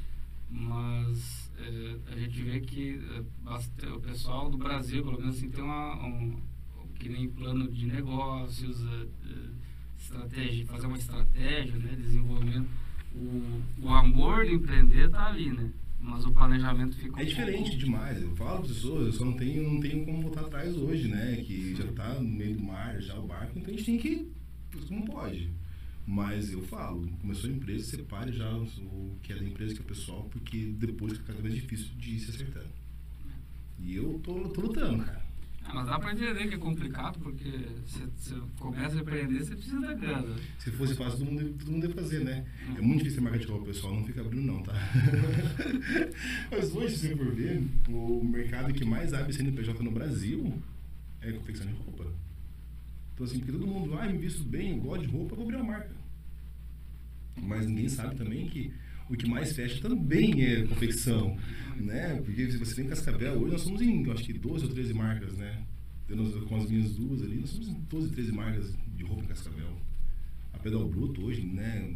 [0.49, 5.63] mas é, a gente vê que é, o pessoal do Brasil, pelo menos assim, tem
[5.63, 6.39] uma, um,
[6.95, 9.07] que nem plano de negócios, é,
[9.97, 12.69] estratégia, fazer uma estratégia, né, desenvolvimento
[13.15, 15.71] o, o amor de empreender está ali, né?
[16.05, 17.19] Mas o planejamento fica.
[17.19, 18.21] É diferente demais.
[18.21, 21.07] Eu falo para as pessoas, eu só não tenho, não tenho como voltar atrás hoje,
[21.07, 21.37] né?
[21.37, 24.31] Que já está no meio do mar, já o barco, então a gente tem que.
[24.87, 25.49] Como pode.
[26.05, 29.83] Mas eu falo, começou a empresa, separe já o que é da empresa que é
[29.83, 32.69] o pessoal, porque depois fica cada vez difícil de ir se acertando.
[33.79, 35.24] E eu tô, tô lutando, cara.
[35.67, 37.51] Ah, mas dá para entender que é complicado, porque
[37.85, 40.35] você começa a empreender, você precisa da grana.
[40.59, 42.45] Se fosse fácil, todo mundo, todo mundo ia fazer, né?
[42.77, 44.73] É muito difícil ter marketing o pessoal, não fica abrindo não, tá?
[46.51, 50.61] mas hoje, se você for ver, o mercado que mais abre CNPJ no Brasil
[51.21, 52.05] é confecção de roupa.
[53.13, 55.45] Então assim, porque todo mundo, ah, me visto bem, eu gosto de roupa, eu vou
[55.45, 55.95] abrir uma marca.
[57.41, 58.71] Mas ninguém sabe também que
[59.09, 61.37] o que mais fecha também é confecção,
[61.75, 62.21] né?
[62.23, 65.37] Porque se você tem Cascavel, hoje nós somos em, acho que 12 ou 13 marcas,
[65.37, 65.63] né?
[66.47, 69.77] Com as minhas duas ali, nós somos em 12, 13 marcas de roupa em Cascavel.
[70.53, 71.93] A Pedal Bruto hoje, né?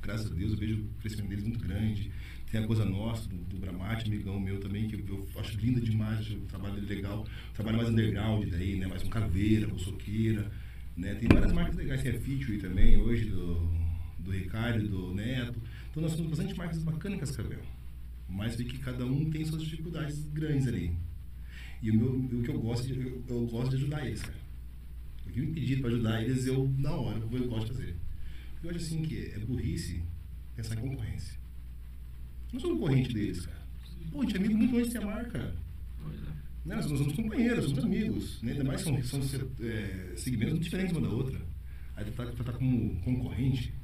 [0.00, 2.10] Graças a Deus, eu vejo o crescimento deles muito grande.
[2.50, 6.28] Tem a coisa nossa, do, do Bramate, amigão meu também, que eu, acho linda demais,
[6.30, 7.26] o trabalho dele legal.
[7.54, 8.86] Trabalho mais underground daí, né?
[8.86, 10.50] Mais um caveira, com soqueira,
[10.96, 11.14] né?
[11.14, 13.72] Tem várias marcas legais, tem a Feature também, hoje, do,
[14.18, 15.60] do Ricardo, do Neto.
[15.92, 17.60] Então nós temos bastante marcas bacanas em Cascavel.
[18.26, 20.96] Mas vi que cada um tem suas dificuldades grandes ali.
[21.82, 24.40] E o, meu, o que eu gosto, de, eu, eu, gosto de ajudar eles, cara.
[25.26, 27.96] O que me pedir para ajudar eles, eu, na hora, eu, eu gosto de fazer.
[28.62, 30.02] Eu acho assim que é burrice
[30.56, 31.38] pensar em concorrência.
[32.50, 33.62] Não sou concorrente deles, cara.
[34.10, 35.54] Pô, a gente é amigo muito antes de ter a marca.
[36.02, 36.26] Pois é.
[36.64, 36.74] Né?
[36.76, 38.40] Nós somos companheiros, somos amigos.
[38.40, 38.52] Né?
[38.52, 39.20] Ainda mais são, são
[39.60, 41.38] é, segmentos diferentes uma da outra.
[41.96, 43.74] Aí tá, tu tá como concorrente,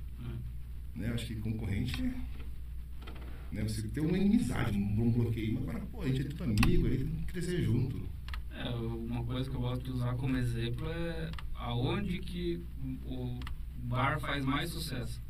[0.98, 1.12] né?
[1.12, 3.62] Acho que concorrente, né?
[3.62, 6.90] Você tem uma inimizade, um, bloqueio, mas agora, pô, a gente é tudo amigo, a
[6.90, 8.08] gente tem que crescer junto.
[8.50, 12.62] É, uma coisa que eu gosto de usar como exemplo é aonde que
[13.06, 13.38] o
[13.84, 15.22] bar faz mais sucesso.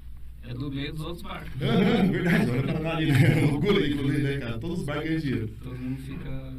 [0.43, 1.53] É do meio dos outros barcos.
[1.61, 3.45] Uhum, verdade, olha pra lá ali, né?
[3.53, 4.59] Orgulho aí, né, cara?
[4.59, 5.49] Todos os barcos ganham dinheiro.
[5.63, 6.55] Todo mundo fica.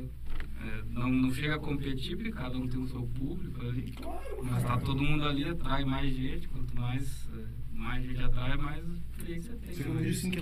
[0.62, 3.92] É, não, não chega a competir, porque cada um tem o seu público ali.
[3.94, 7.28] Claro, mas tá todo mundo ali, atrai mais gente, quanto mais.
[7.34, 9.74] É, mais gente atrai, mais você tem.
[9.74, 10.10] Você né?
[10.10, 10.40] assim que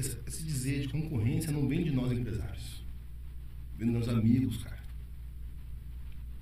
[0.00, 2.84] esse, esse dizer de concorrência não vem de nós empresários.
[3.78, 4.82] Vem dos meus amigos, cara.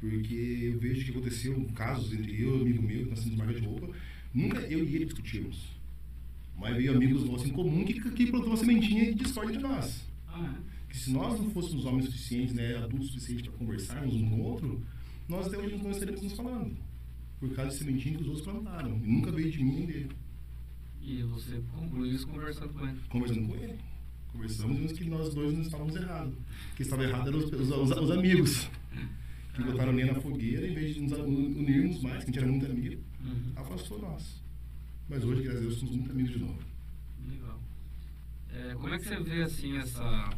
[0.01, 3.39] Porque eu vejo que aconteceu casos entre eu e um amigo meu, que nós temos
[3.39, 3.95] marca de roupa,
[4.33, 5.81] nunca eu e ele discutimos.
[6.57, 10.05] Mas veio amigos nossos em comum que, que plantou uma sementinha de discórdia de nós.
[10.29, 10.72] Ah, é?
[10.93, 14.43] Que se nós não fôssemos homens suficientes, né, adultos suficientes para conversarmos um com o
[14.43, 14.83] outro,
[15.27, 16.77] nós até hoje não estaríamos nos falando.
[17.41, 19.01] Por causa de sementinha que os outros plantaram.
[19.03, 20.11] E nunca veio de mim nem dele.
[21.01, 23.01] E você concluiu isso conversando com ele?
[23.09, 23.79] Conversando com ele.
[24.33, 26.35] Conversamos e vimos que nós dois não estávamos errados.
[26.35, 28.71] O que estava errado eram os, os, os, os amigos.
[29.55, 32.47] Que botaram lenha na fogueira, em vez de nos unirmos mais, que a gente era
[32.47, 33.53] muito amigo, uhum.
[33.57, 34.43] afastou nós.
[35.09, 36.59] Mas hoje, graças a Deus, somos muito amigos de novo.
[37.27, 37.61] Legal.
[38.51, 40.31] É, como é que você vê, assim, essa...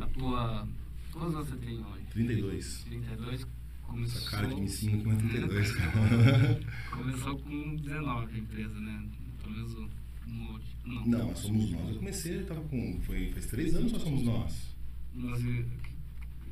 [0.00, 0.68] A tua...
[1.12, 2.04] Quantos anos você tem hoje?
[2.12, 2.84] 32.
[2.84, 3.46] 32?
[3.82, 4.20] Começou...
[4.20, 6.60] Essa cara que não é 32, cara.
[6.90, 9.08] Começou com 19 a empresa, né?
[9.42, 9.90] Pelo menos o
[10.26, 10.64] molde.
[10.84, 11.88] Não, não somos nós.
[11.90, 13.00] Eu comecei, eu tava com.
[13.02, 14.74] Foi, faz três anos só somos nós.
[15.14, 15.42] Nós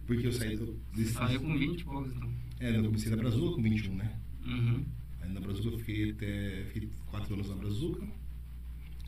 [0.07, 0.55] Porque eu saí.
[0.55, 2.31] Eu, desse, Saiu com 20 e poucos, então.
[2.61, 4.17] É, eu comecei na Brazuca com 21, né?
[4.45, 4.85] Uhum.
[5.23, 6.65] Aí na Brazuca eu fiquei até.
[6.73, 8.07] Fiquei quatro anos na Brazuca.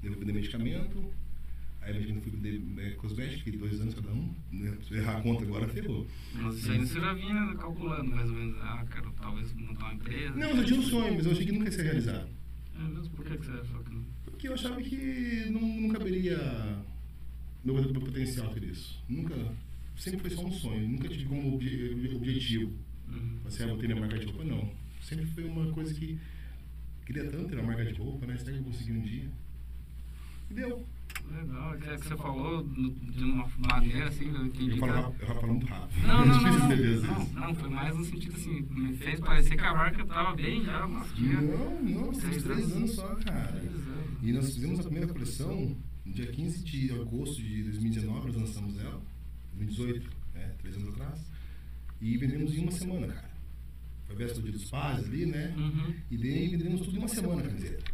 [0.03, 1.13] Devo vender medicamento.
[1.83, 4.33] Aí eu fui vender é, fiquei dois anos cada um.
[4.53, 4.77] Né?
[4.87, 6.07] Se eu errar a conta agora, ferrou.
[6.35, 8.57] Mas isso aí você já vinha calculando mais ou menos.
[8.61, 10.37] Ah, quero talvez montar uma empresa.
[10.37, 12.29] Não, eu tinha um sonho, mas eu achei que nunca ia ser realizado.
[12.77, 13.11] É mesmo?
[13.11, 14.05] Por que, que você achou que não?
[14.25, 16.39] Porque eu achava que não, não caberia
[17.65, 19.03] meu, meu potencial ter isso.
[19.09, 19.35] Nunca.
[19.97, 20.89] Sempre foi só um sonho.
[20.89, 22.73] Nunca tive como obje, objetivo.
[23.09, 23.39] Uhum.
[23.45, 24.73] Você ah, ter minha marca de roupa, não.
[25.01, 26.19] Sempre foi uma coisa que.
[27.05, 28.37] Queria tanto ter uma marca de roupa, né?
[28.39, 29.29] Será que eu consegui um dia?
[30.51, 30.87] E deu.
[31.33, 34.71] Legal, é que você falou de uma maneira assim, eu entendi.
[34.73, 36.07] Eu falo, eu falo muito rápido.
[36.07, 36.43] Não, não,
[37.03, 40.63] não, não, foi mais no sentido assim, me fez parecer que a marca estava bem
[40.63, 41.41] já, mas tinha.
[41.41, 43.63] Não, não, três, três anos só, cara.
[44.23, 48.79] E nós fizemos a primeira coleção no dia 15 de agosto de 2019, nós lançamos
[48.79, 49.01] ela,
[49.55, 51.33] 2018, é, três anos atrás.
[52.01, 53.31] E vendemos em uma semana, cara.
[54.07, 55.55] Foi a véspera do dia dos pais ali, né?
[55.57, 55.95] Uhum.
[56.11, 57.92] E daí vendemos tudo em uma semana a camiseta.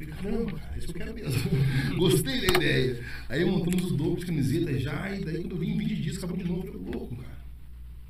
[0.00, 1.50] Falei, caramba, cara, isso eu quero mesmo.
[1.98, 3.04] Gostei da ideia.
[3.28, 6.16] Aí montamos os dobros de camiseta já, e daí quando eu vim em 20 dias,
[6.16, 6.66] acabou de novo.
[6.66, 7.38] Eu falei, louco, cara.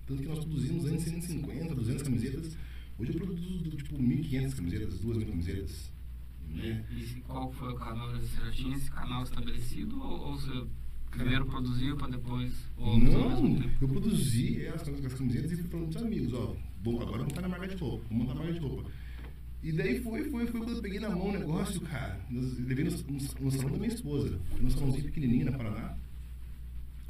[0.07, 2.57] Tanto que nós produzimos antes 150, 200 camisetas.
[2.98, 5.92] Hoje eu produzo tipo 1.500 camisetas, 2.000 camisetas.
[6.48, 6.85] Né?
[6.90, 8.11] E, qual foi o canal?
[8.12, 10.66] Você já tinha esse canal estabelecido ou, ou você
[11.11, 12.53] primeiro produziu para depois?
[12.76, 17.29] Não, eu produzi as, as camisetas e fui falando pros amigos, ó, bom, agora vamos
[17.29, 18.90] estar na marca de roupa, vamos montar a marca de roupa.
[19.62, 22.18] E daí foi, foi, foi quando eu peguei na mão o negócio, cara.
[22.31, 25.94] Nós levei no, no, no salão da minha esposa, num salãozinho pequenininho na Paraná.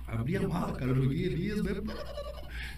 [0.06, 1.84] Abri a mala, cara, joguei ali, as mulheres,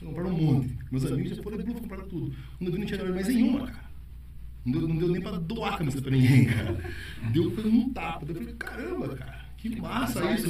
[0.01, 0.79] compraram um monte.
[0.91, 2.37] Meus amigos já foram de compraram tudo.
[2.59, 3.93] Quando eu vi, não tinha mais nenhuma, cara.
[4.65, 6.93] Não deu, não deu nem pra doar a camiseta pra ninguém, cara.
[7.33, 8.27] Deu um tapa.
[8.27, 10.49] Daí Eu falei, caramba, cara, que massa isso.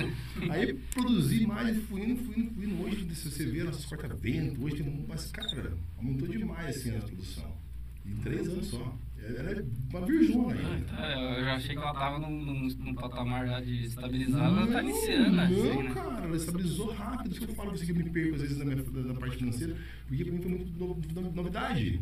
[0.51, 2.83] Aí produzi mais, fui indo, fui indo, fui indo.
[2.83, 5.05] Hoje, se você vê nossas corta-vento, hoje tem um.
[5.09, 7.57] Mas, cara, aumentou demais assim a produção.
[8.05, 8.99] Em três anos só.
[9.25, 11.07] Ela é uma virjona ainda.
[11.07, 14.67] É, eu já achei que ela tava num, num, num patamar já de estabilizar, ela
[14.67, 15.95] tá iniciando, Não, assim, né?
[15.95, 17.31] cara, ela estabilizou rápido.
[17.33, 19.15] Isso que eu falo pra você que eu me perco às vezes na, minha, na
[19.15, 19.77] parte financeira,
[20.09, 22.01] porque pra mim foi muito no- no- novidade.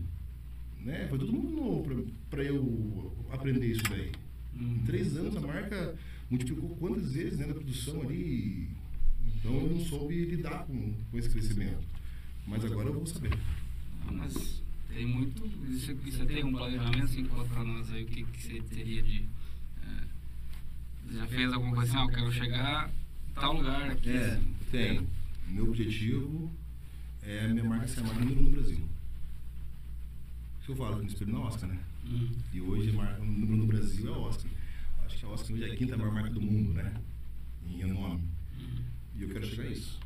[0.80, 1.06] Né?
[1.08, 1.96] Foi tudo muito novo pra,
[2.30, 4.10] pra eu aprender isso daí.
[4.58, 4.82] Em Uhum.
[4.86, 5.94] três anos a marca
[6.30, 8.68] multiplicou quantas vezes né, na produção ali.
[9.36, 11.78] Então eu não soube lidar com, com esse crescimento.
[12.46, 13.30] Mas agora eu vou saber.
[14.10, 15.48] Mas tem muito.
[15.48, 19.02] Você, você tem um planejamento assim, conta pra nós aí o que, que você teria
[19.02, 19.28] de.
[19.82, 20.04] é,
[21.06, 22.90] você já fez alguma coisa assim, ah, eu quero chegar
[23.30, 24.10] em tal lugar aqui.
[24.10, 24.54] É, assim.
[24.70, 25.08] tem.
[25.48, 26.50] Meu objetivo
[27.22, 28.88] é a minha marca ser a marca número no Brasil.
[30.58, 31.78] Isso que eu falo, eu me espelho na Oscar, né?
[32.04, 32.30] Hum.
[32.52, 34.50] E hoje marca número no Brasil é a Oscar.
[35.04, 36.94] Acho que a Oscar hoje é a quinta maior marca do mundo, né?
[37.66, 38.22] Em renome.
[38.58, 38.82] Hum.
[39.16, 39.98] E eu quero chegar a isso.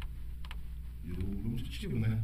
[1.05, 2.23] E o meu objetivo, né?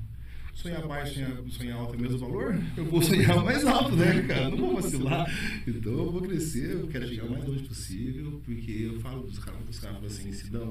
[0.61, 2.63] Sonhar baixo, sonhar, sonhar alto é o mesmo valor?
[2.77, 4.51] Eu vou sonhar mais alto, né, cara?
[4.51, 5.27] Não vou vacilar.
[5.67, 9.39] Então eu vou crescer, eu quero chegar o mais longe possível, porque eu falo dos
[9.39, 10.71] caras, os caras assim, se dão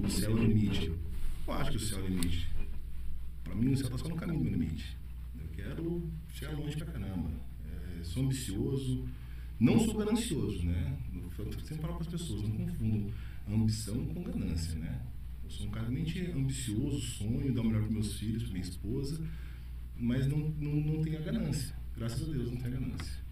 [0.00, 0.92] o céu é o limite.
[1.44, 2.48] Eu acho que o céu é o limite.
[3.42, 4.96] Pra mim o céu tá só no caminho do limite.
[5.36, 7.30] Eu quero chegar longe pra caramba.
[7.68, 9.08] É, sou ambicioso,
[9.58, 10.96] não sou ganancioso, né?
[11.36, 13.10] Eu sempre falo para as pessoas, não confundam
[13.48, 15.00] ambição com ganância, né?
[15.46, 18.64] Eu sou um cara realmente ambicioso, sonho dar o melhor para meus filhos, para minha
[18.64, 19.24] esposa,
[19.96, 21.74] mas não, não, não tenho a ganância.
[21.96, 23.24] Graças a Deus não tenho a ganância.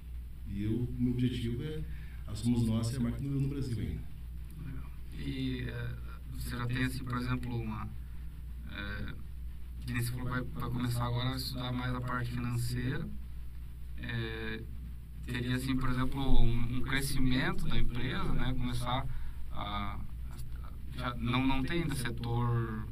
[0.49, 1.83] E eu, meu objetivo é,
[2.29, 4.03] a Somos Nós ser a marca número no Brasil ainda.
[5.19, 5.97] E é,
[6.33, 7.89] você já tem, assim, por exemplo, uma.
[9.87, 13.09] Nem você falou, vai, vai começar agora a estudar mais a parte financeira.
[13.99, 14.63] É,
[15.27, 18.55] teria, assim, por exemplo, um, um crescimento da empresa, né?
[18.55, 19.05] Começar
[19.51, 20.01] a.
[20.97, 22.89] já não, não tem ainda setor.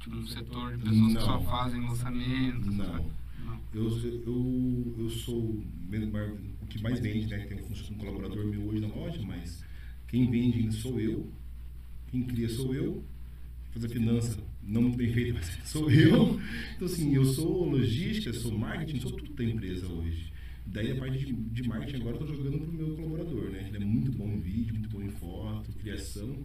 [0.00, 1.44] Tipo, um setor de pessoas que só Não.
[1.44, 2.76] fazem lançamentos.
[2.76, 3.14] Não.
[3.44, 3.60] Não.
[3.72, 7.38] Eu, eu, eu sou o que mais vende, né?
[7.46, 9.64] Tem um colaborador meu hoje na loja, mas
[10.08, 11.32] quem vende sou eu,
[12.10, 13.02] quem cria sou eu,
[13.72, 16.40] fazer finança não muito bem feita, mas sou eu.
[16.76, 20.32] Então assim, eu sou logística, sou marketing, sou tudo da empresa hoje.
[20.66, 23.66] Daí a parte de, de marketing agora eu estou jogando pro meu colaborador, né?
[23.68, 26.38] Ele é muito bom em vídeo, muito bom em foto, criação.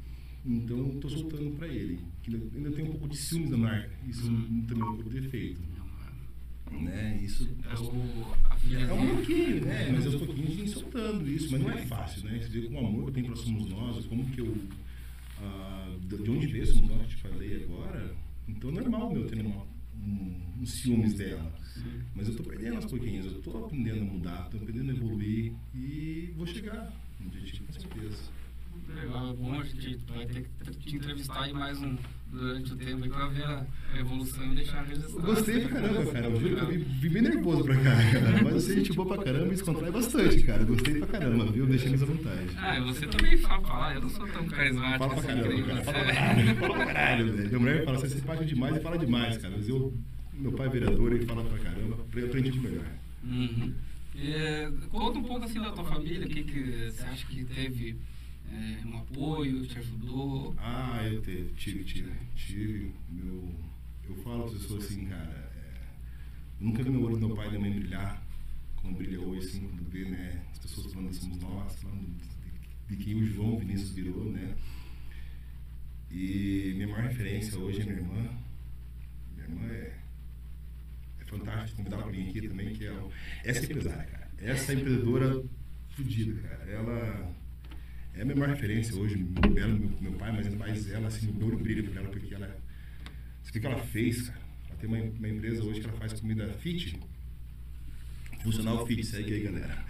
[0.45, 1.99] Então estou soltando para ele.
[2.23, 3.89] Que ainda, ainda tem um pouco de ciúmes da marca.
[4.08, 4.23] Isso
[4.67, 5.62] também é um pouco defeito.
[6.71, 7.19] Né?
[7.23, 9.91] Isso É o, a filha é um pouquinho, né?
[9.91, 12.39] Mas aos pouquinhos vem soltando isso, mas não é fácil, né?
[12.39, 14.56] Você vê com o amor que eu tenho para Somos Nós, como que eu.
[15.39, 18.15] ah, de de onde veio Somos Nós que eu te falei agora,
[18.47, 21.52] então é normal meu ter uma, um, um ciúmes dela.
[22.15, 25.54] Mas eu tô perdendo aos pouquinhos, eu tô aprendendo a mudar, tô aprendendo a evoluir
[25.73, 28.38] e vou chegar no objetivo com certeza.
[28.87, 31.95] Legal, é bom, a gente vai ter que te entrevistar aí mais um
[32.31, 33.65] durante o tempo aí pra ver a
[33.97, 35.21] evolução e deixar registrado.
[35.21, 36.25] Gostei pra caramba, cara.
[36.27, 38.43] Eu juro que eu vim, bem nervoso pra cá, cara.
[38.43, 40.63] Mas você gente boa pra caramba e descontrai bastante, cara.
[40.63, 41.65] Gostei pra caramba, viu?
[41.65, 42.49] Deixei mais à vontade.
[42.57, 45.47] Ah, e você também fala, fala, eu não sou tão carismático Fala pra assim, caramba,
[45.47, 45.83] creio cara.
[45.83, 46.15] Fala pra é.
[46.15, 47.47] caralho, fala pra caralho, velho.
[47.47, 49.53] Minha mulher fala, você é simpático demais e fala demais, cara.
[49.57, 49.93] Mas eu,
[50.33, 52.85] meu pai é vereador, ele fala pra caramba, eu aprendi com melhor.
[53.23, 53.73] Uhum.
[54.21, 57.95] É, conta um pouco assim da tua família, o que, que você acha que teve
[58.51, 60.53] é, um apoio, te ajudou?
[60.57, 62.93] Ah, eu te- tive, tive, tive.
[63.09, 63.53] Meu,
[64.07, 65.81] eu falo as pessoas assim, cara, é,
[66.59, 68.23] nunca vi meu olho do meu pai e da mãe brilhar
[68.75, 72.17] como brilha hoje, assim, quando vê, né, as pessoas falando somos nós, falando
[72.88, 74.55] de, de quem o João Vinícius virou, né.
[76.12, 78.29] E minha maior referência hoje é minha irmã.
[79.35, 79.95] Minha irmã é,
[81.19, 82.99] é fantástico convidar vir aqui também, que é
[83.43, 84.31] essa é empresária, cara.
[84.39, 85.43] Essa é empreendedora
[85.89, 86.63] fodida, cara.
[86.71, 87.35] Ela
[88.19, 89.25] é a minha maior referência hoje,
[89.58, 92.53] ela, meu, meu pai, mas mais ela, assim, o olho brilha por ela, porque ela.
[93.47, 94.39] O que ela fez, cara.
[94.67, 96.99] Ela Tem uma, uma empresa hoje que ela faz comida fit.
[98.43, 99.86] Funcional fit, segue aí, galera.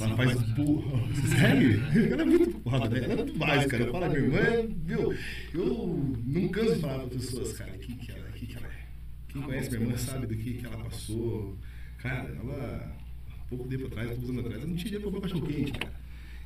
[0.00, 1.08] Ela faz porra.
[1.38, 2.12] Segue?
[2.12, 3.04] Ela é muito foda, né?
[3.04, 3.84] Ela é muito mais, cara.
[3.84, 5.14] Eu falo, minha irmã, viu?
[5.54, 8.86] Eu não canso de falar para pessoas, cara, o que, ela é, que, ela é.
[9.28, 11.56] Quem conhece minha irmã sabe do que, que ela passou.
[11.98, 12.96] Cara, ela,
[13.48, 15.97] pouco tempo atrás, poucos anos atrás, eu não tinha dinheiro para cachorro quente, cara.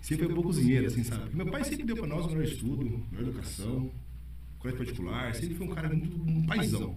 [0.03, 1.35] Sempre foi um pouco cozinheiro, assim, sabe?
[1.35, 3.89] Meu pai sempre deu para nós o melhor estudo, melhor educação,
[4.59, 6.97] colégio particular, sempre foi um cara muito, um paizão.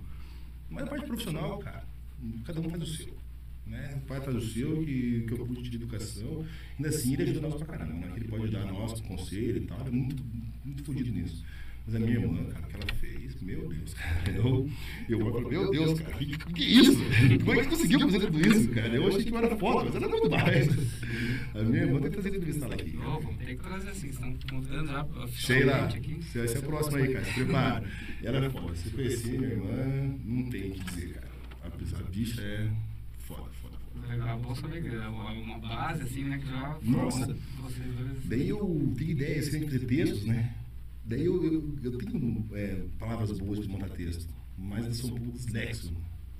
[0.70, 1.84] Mas a parte profissional, cara,
[2.44, 3.14] cada um faz o seu.
[3.68, 4.00] Né?
[4.04, 6.46] O pai faz o seu, que, que eu pude de educação.
[6.78, 8.14] Ainda assim, ele ajuda nós pra caramba, né?
[8.16, 10.24] Ele pode ajudar nós com conselho e tal, ele é muito,
[10.64, 11.46] muito fodido nisso.
[11.86, 14.32] Mas a minha irmã, cara, o que ela fez, meu Deus, cara.
[14.36, 14.70] Eu,
[15.08, 16.98] eu falo, meu Deus, cara, que, que isso?
[17.46, 18.88] Como é que conseguiu fazer tudo isso, cara?
[18.88, 20.68] Eu achei que eu era foda, mas era muito mais.
[21.54, 22.98] A minha irmã tem que trazer entrevista ela aqui.
[22.98, 26.62] Oh, vamos ter que trazer assim, estão contando já Sei lá, você vai ser a
[26.64, 27.92] próxima aí, cara, se prepara.
[28.24, 28.76] Ela é foda.
[28.76, 31.28] Se conhecer minha irmã, não tem o que dizer, cara.
[31.64, 32.68] A, a bicha é
[33.20, 34.08] foda, foda, foda.
[34.08, 36.78] Legal, bom saber que é uma base, assim, né, que já...
[36.82, 37.38] Nossa.
[38.26, 40.54] Daí eu tenho ideia, assim, de fazer textos, né?
[41.06, 45.32] Daí eu, eu, eu tenho é, palavras boas de montar texto, mas são um pouco
[45.34, 45.94] dislexo.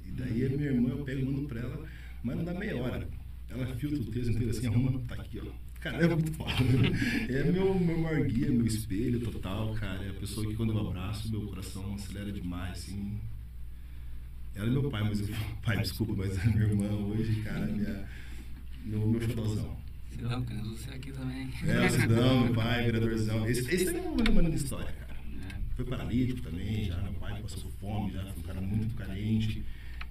[0.04, 1.86] E daí a minha irmã, eu pego e mando pra ela,
[2.24, 3.08] mas não dá meia hora.
[3.48, 5.66] Ela filtra o texto inteiro assim, arruma, tá aqui, ó.
[5.80, 6.52] Cara, é muito foda.
[7.30, 10.04] É meu, meu maior guia, meu espelho total, cara.
[10.04, 13.20] É a pessoa que quando eu abraço, meu coração acelera demais, assim.
[14.56, 15.28] Ela é meu pai, mas eu,
[15.64, 18.10] pai, desculpa, mas a minha irmã hoje, cara, minha,
[18.84, 19.85] meu, meu.
[20.16, 21.50] Cidão, queremos você aqui também.
[21.68, 23.46] É, o Cidão, meu pai, vereadorzão.
[23.50, 25.16] Esse, esse é uma de história, cara.
[25.76, 29.62] Foi paralítico também, já meu pai passou fome, já foi um cara muito carente.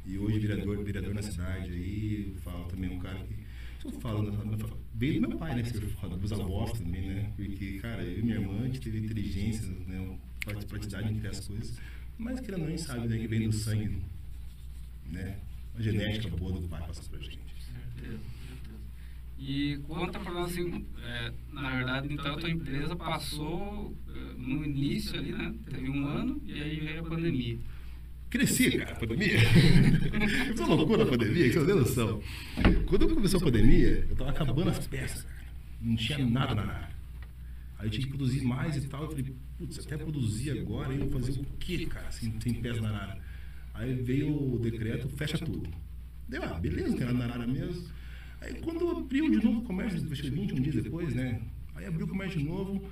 [0.05, 3.35] E hoje vereador, vereador na cidade aí, falo também um cara que.
[3.83, 4.31] Eu falo,
[4.95, 5.64] veio do meu pai, né?
[5.64, 7.33] Ser foda, dos avós também, né?
[7.35, 10.19] Porque, cara, eu e minha irmã, a gente teve inteligência, né?
[10.69, 11.79] Praticidade em criar as coisas.
[12.19, 13.19] Mas que ela não sabe, né?
[13.19, 14.03] Que vem do sangue,
[15.11, 15.38] né?
[15.75, 17.40] A genética boa do pai passa pra gente.
[17.97, 18.34] Certeza.
[19.38, 24.64] E conta para nós assim, é, na verdade, então a tua empresa passou é, no
[24.64, 25.55] início ali, né?
[25.68, 27.59] Teve um ano e aí veio a pandemia.
[28.31, 29.38] Cresci, cara, a pandemia.
[30.57, 32.23] Foi uma loucura a pandemia, que você não noção.
[32.87, 35.44] Quando começou a pandemia, eu tava acabando as peças, cara.
[35.81, 36.94] Não tinha nada na área.
[37.79, 39.03] Aí eu tinha que produzir mais e tal.
[39.05, 42.81] Eu falei, putz, até produzir agora, eu vou fazer o quê, cara, sem, sem peças
[42.81, 43.20] na área?
[43.75, 45.68] Aí veio o decreto, fecha tudo.
[46.29, 47.85] Deu, ah, beleza, não tem nada na área mesmo.
[48.44, 51.40] Aí quando abriu de novo o comércio, acho que 21 dias depois, né?
[51.74, 52.87] Aí abriu o comércio de novo,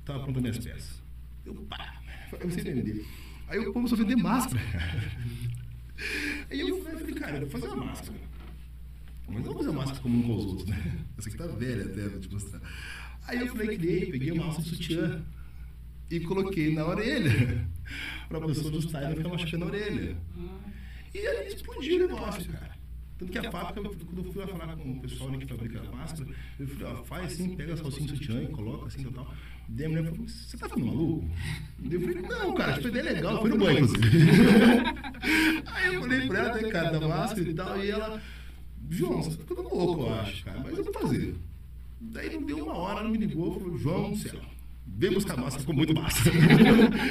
[0.00, 1.00] estava pronto minhas peças.
[1.44, 2.02] Eu, pá,
[2.40, 3.06] eu sei vender.
[3.48, 4.60] Aí eu começou a vender máscara.
[6.50, 8.18] Aí eu falei, cara, eu vou fazer uma máscara.
[9.28, 11.04] Mas não vou fazer uma máscara comum com os outros, né?
[11.16, 12.60] Essa aqui tá velha até, vou te mostrar.
[13.28, 15.24] Aí eu falei, criei, peguei uma alça de sutiã
[16.10, 17.66] e coloquei na orelha.
[18.28, 20.16] Pra pessoa ajustar e não ficar machucando a orelha.
[21.14, 22.65] E aí explodiu o negócio, cara.
[23.18, 25.96] Tanto que a fábrica, quando eu fui lá falar com o pessoal que fabrica a
[25.96, 26.28] máscara,
[26.60, 29.34] eu falei, ó, faz assim, pega a salsinha sutiã e coloca assim e tal.
[29.68, 31.30] Daí a mulher falou, você tá ficando maluco?
[31.90, 34.18] Eu falei, não, cara, acho que foi legal, foi no banho, inclusive.
[35.66, 38.22] Aí eu falei pra ela, né, cara, da máscara e tal, e ela,
[38.90, 41.34] João, você tá ficando louco, eu acho, cara, mas eu vou fazer.
[41.98, 44.40] Daí não deu uma hora, ela me ligou, falou, João, céu.
[44.86, 46.30] Vem buscar a máscara, ficou muito massa.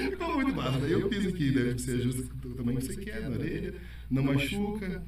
[0.10, 0.80] ficou muito massa.
[0.80, 1.74] Daí eu fiz aqui, né?
[1.74, 3.76] Você ajusta o tamanho que você quer, na orelha,
[4.10, 5.04] não machuca,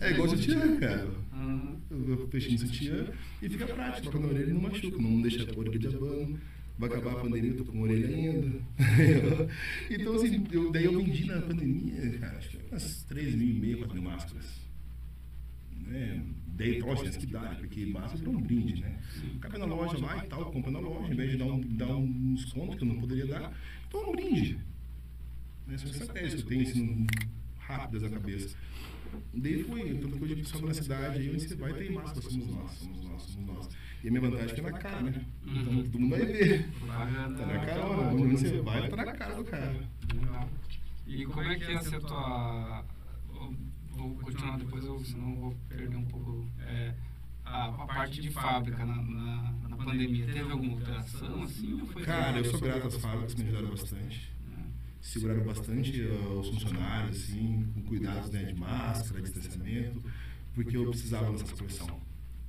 [0.00, 1.10] é igual sutiã, cara.
[1.32, 1.78] Uhum.
[1.90, 3.06] Eu fechei sutiã
[3.42, 4.10] e fica prático.
[4.10, 6.38] Coloca na orelha e não machuca, não deixa a orelha de abano.
[6.76, 8.60] Vai acabar a pandemia, eu tô com a orelha ainda.
[9.90, 13.60] então, assim, eu, daí eu vendi na pandemia, cara, acho que umas 3 mil e
[13.60, 14.60] meio, 4 mil máscaras.
[15.86, 16.24] Né?
[16.80, 18.98] Próximo, que dá, porque máscara é um brinde, né?
[19.40, 21.96] Cabe na loja lá e tal, compra na loja, em vez de dar um, dar
[21.96, 23.52] um desconto que eu não poderia dar,
[23.88, 24.58] então é um brinde.
[25.68, 27.06] Essa é uma estratégia que eu tenho, assim,
[27.66, 28.56] rápidas na cabeça.
[29.32, 32.70] Daí foi, que hoje eu só na cidade, aí você vai tem máscara, somos nós,
[32.72, 33.68] somos nós, somos nós.
[34.02, 35.24] E a minha vantagem é é na cara, né?
[35.46, 36.68] Então todo mundo vai ver.
[36.86, 39.88] Tá na cara, onde você vai, tá na cara do cara.
[41.06, 42.84] E como é que é essa tua.
[43.90, 46.48] Vou continuar depois, eu, senão vou perder um pouco.
[46.66, 46.92] É,
[47.44, 50.26] a, a, parte de fábrica na, na, na, pandemia.
[50.26, 51.78] Teve alguma alteração assim?
[52.04, 54.33] Cara, eu sou grato às fábricas, me ajudaram bastante
[55.04, 60.02] seguraram bastante uh, os funcionários, assim, com cuidados né, de máscara, de distanciamento,
[60.54, 62.00] porque eu precisava dessa proteção.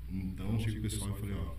[0.10, 1.56] Então, cheguei com o pessoal e falei, ó,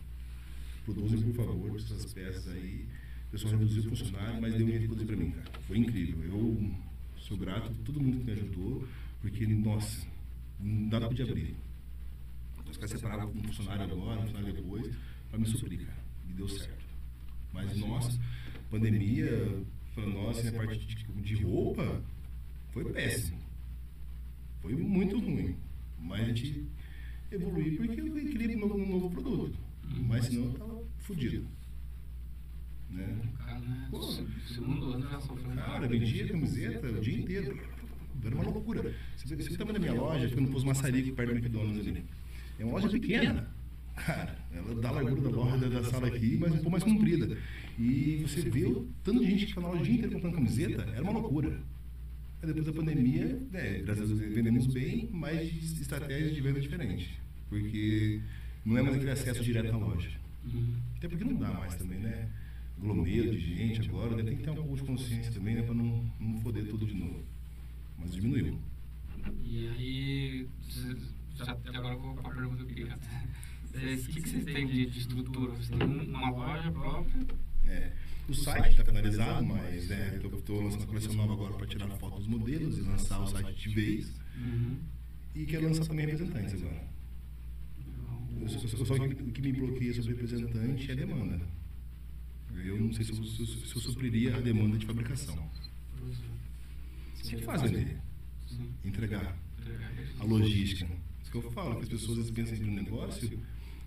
[0.84, 2.88] produzem, por favor, essas peças aí.
[3.28, 5.50] O pessoal reduziu o funcionário, mas deu um jeito de para mim, cara.
[5.66, 6.24] Foi incrível.
[6.24, 6.74] Eu
[7.18, 8.88] sou grato a todo mundo que me ajudou,
[9.20, 10.06] porque, nossa,
[10.58, 11.54] nada podia abrir.
[12.70, 14.96] Os caras separaram um funcionário agora, um funcionário depois,
[15.28, 15.98] para me suprir, cara.
[16.30, 16.86] E deu certo.
[17.52, 18.18] Mas, nossa,
[18.70, 19.62] pandemia,
[19.96, 22.02] para nós, assim, a parte de, de roupa,
[22.70, 23.38] Foi péssimo.
[24.60, 25.56] Foi muito ruim.
[25.98, 26.66] Mas a gente
[27.32, 29.58] evoluiu porque eu queria um novo, um novo produto.
[30.06, 31.46] Mas senão eu tava fudido.
[32.90, 33.06] Né?
[33.06, 33.90] Né?
[34.46, 35.56] Segundo ano já sofreu.
[35.56, 37.58] Cara, vendia camiseta o dia inteiro.
[38.22, 38.94] Era uma loucura.
[39.16, 42.04] Você, você também na minha loja, fica no Poço Maçarico, perto do McDonald's ali.
[42.58, 43.48] É uma loja pequena.
[43.94, 47.38] Cara, ela dá a largura da loja da sala aqui, mas um pouco mais comprida.
[47.78, 50.34] E você vê o tanto de gente que ficava na loja o dia inteiro comprando
[50.34, 51.60] camiseta, era uma loucura.
[52.42, 57.08] Aí depois da pandemia, né, graças a Deus vendemos bem, mas estratégias de venda diferentes.
[57.48, 58.20] Porque
[58.64, 60.10] não é mais aquele acesso direto à loja.
[60.96, 62.28] Até porque não dá mais também, né?
[62.78, 64.22] Glomero de gente agora, né?
[64.22, 65.62] tem que ter um pouco de consciência também, né?
[65.62, 67.22] Para não, não foder tudo de novo.
[67.98, 68.58] Mas diminuiu.
[69.44, 70.46] E aí,
[71.36, 72.98] já, agora eu vou para a pergunta que eu queria.
[73.72, 75.52] Vocês- O que, que vocês têm de, de estrutura?
[75.52, 77.26] Vocês têm um- uma loja própria?
[77.68, 77.92] É,
[78.28, 82.16] o site está finalizado, mas né, estou lançando uma coleção nova agora para tirar foto
[82.18, 84.12] dos modelos e lançar o site de vez.
[85.34, 86.84] E quero lançar também representantes agora.
[88.40, 91.40] Eu só, só- que o que me bloqueia sobre representante é a demanda.
[92.64, 95.36] Eu não sei se eu, se eu- se eu supriria a demanda de fabricação.
[97.24, 97.62] O que faz?
[97.62, 97.96] Sim.
[98.84, 99.36] Entregar.
[100.20, 100.86] A logística.
[101.22, 103.38] Isso que eu falo, que as pessoas pensam em um negócio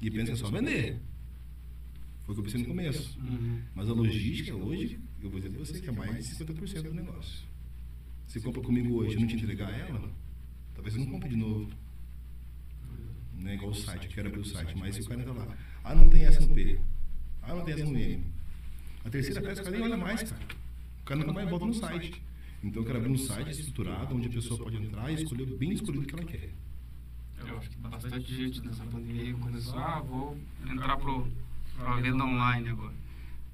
[0.02, 1.00] e pensam só vender.
[2.30, 3.20] Foi o que eu pensei no começo.
[3.22, 3.60] Uhum.
[3.74, 6.94] Mas a logística hoje, eu vou dizer para você que é mais de 50% do
[6.94, 7.48] negócio.
[8.28, 10.12] Você compra comigo hoje e não te entregar ela,
[10.76, 11.72] talvez você não compre de novo.
[13.34, 15.34] Não é igual o site, eu quero abrir o site, mas se o cara entra
[15.34, 16.80] lá, ah, não tem essa no P,
[17.42, 18.24] ah, não tem essa no M.
[19.04, 20.46] A terceira peça o cara nem olha mais, cara.
[21.02, 22.22] O cara nunca mais volta no site.
[22.64, 25.72] Então eu quero abrir um site estruturado, onde a pessoa pode entrar e escolher bem
[25.72, 26.52] escolhido o que ela quer.
[27.40, 30.38] Eu acho que bastante gente nessa pandemia começou, ah, vou
[30.70, 31.28] entrar pro,
[31.80, 32.94] pra venda online agora.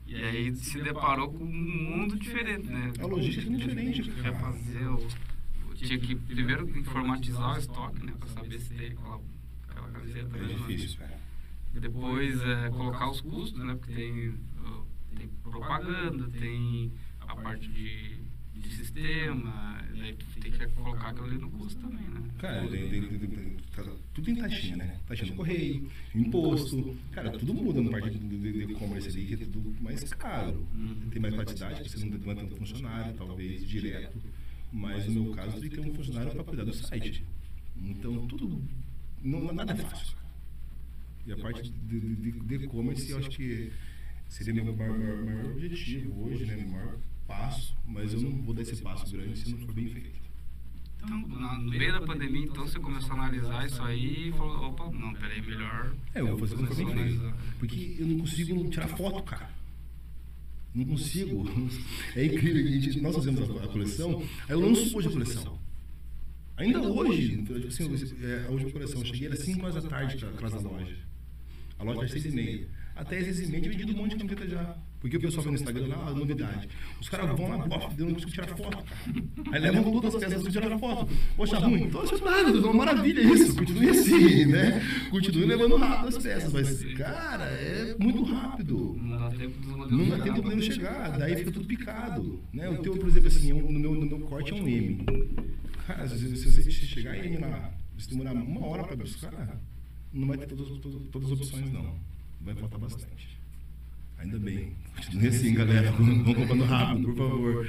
[0.08, 2.94] E aí se deparou com um mundo diferente, né?
[3.00, 4.88] A logística é diferente, Quer fazer
[5.76, 8.14] Tinha que primeiro informatizar o estoque, né?
[8.20, 9.22] Pra saber se tem aquela,
[9.68, 10.38] aquela camiseta.
[10.38, 10.48] É né?
[10.48, 11.20] difícil, cara.
[11.74, 13.76] Depois é, colocar os custos, né?
[13.76, 14.34] Porque tem,
[15.18, 18.18] tem propaganda, tem a parte de,
[18.68, 22.22] de sistema, daí tu tem que colocar aquilo ali no custo também, né?
[22.40, 25.00] Cara, tem, tem, tem, tá- tudo tem taxinha, né?
[25.08, 26.98] Taxinha do correio, imposto.
[27.12, 30.66] Cara, tudo muda no parte do e-commerce ali, que é tudo mais caro.
[31.12, 34.18] Tem mais porque você não tem tanto funcionário, talvez direto.
[34.72, 37.24] Mas no meu caso, tem que ter um funcionário para cuidar do site.
[37.82, 38.62] Então, tudo.
[39.24, 40.16] Não, nada é fácil.
[41.26, 43.72] E a parte de e-commerce, eu acho que
[44.30, 46.56] seria meu maior, maior- maior objetivo hoje, né?
[46.58, 46.98] Meu maior
[47.28, 47.76] passo.
[47.86, 50.26] Mas eu não vou dar esse passo grande se não for bem feito.
[50.98, 54.70] Então, na- no meio da pandemia, então, você começou a analisar isso aí e falou,
[54.70, 55.94] opa, não, peraí, melhor...
[56.16, 57.34] É, eu vou fazer foi a bem feito.
[57.60, 59.50] Porque eu não consigo tirar foto, cara.
[60.74, 61.46] Não consigo.
[62.16, 62.68] É incrível.
[62.82, 65.60] gente- Nós fazemos a, coleção, aí eu lanço hoje a coleção.
[66.58, 70.54] Ainda hoje, assim, é, a última coleção, eu cheguei às 5 horas da tarde atrás
[70.54, 70.98] da loja.
[71.78, 72.68] A loja às 6 e meia.
[72.96, 74.78] Até às 6 e meia tinha vendido um monte de camiseta já.
[75.02, 76.70] Porque o pessoal vê no Instagram lá, a novidade.
[77.00, 78.88] Os caras vão lá, bof, eu não consigo tirar foto, cara.
[79.52, 81.14] Aí levam todas as peças para tirar foto.
[81.36, 81.84] Poxa, ruim.
[81.84, 83.56] Então, é nada, é uma maravilha isso.
[83.56, 84.82] Continue assim, né?
[85.12, 86.54] Continue levando rápido as peças.
[86.54, 88.98] Mas, cara, é muito rápido.
[89.00, 90.24] Não dá tempo dos modelos Não dá chegar.
[90.24, 92.40] tempo do modelo chegar, daí fica tudo picado.
[92.54, 92.70] Né?
[92.70, 95.06] O teu, por exemplo, assim, no meu, no meu corte é um M.
[95.86, 99.60] Cara, se você se você chegar em M lá, se demorar uma hora para buscar,
[100.12, 102.15] não vai ter todas, todas, todas as opções, não.
[102.42, 103.40] Vai faltar bastante.
[104.18, 104.74] Ainda bem.
[104.96, 105.92] Continue assim, galera.
[105.92, 107.68] Vamos comprando rápido, por favor.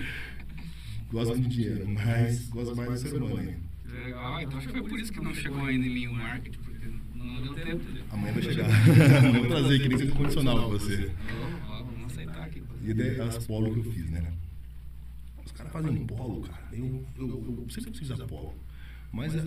[1.10, 3.66] Gosto de dinheiro, mas gosto mais do ser humano ainda.
[3.86, 6.58] Legal, então acho que foi por isso que não chegou ainda em mim o marketing,
[6.58, 7.84] porque não deu tempo.
[8.10, 8.68] Amanhã vai chegar.
[9.32, 11.12] Vou trazer que nem centro condicional para você.
[11.68, 12.62] Vamos aceitar aqui.
[12.82, 14.32] E até as polo que eu fiz, né?
[15.44, 16.68] Os caras fazem polo, cara.
[16.72, 18.54] Eu, eu, eu sempre preciso usar polo.
[19.12, 19.40] Mas é,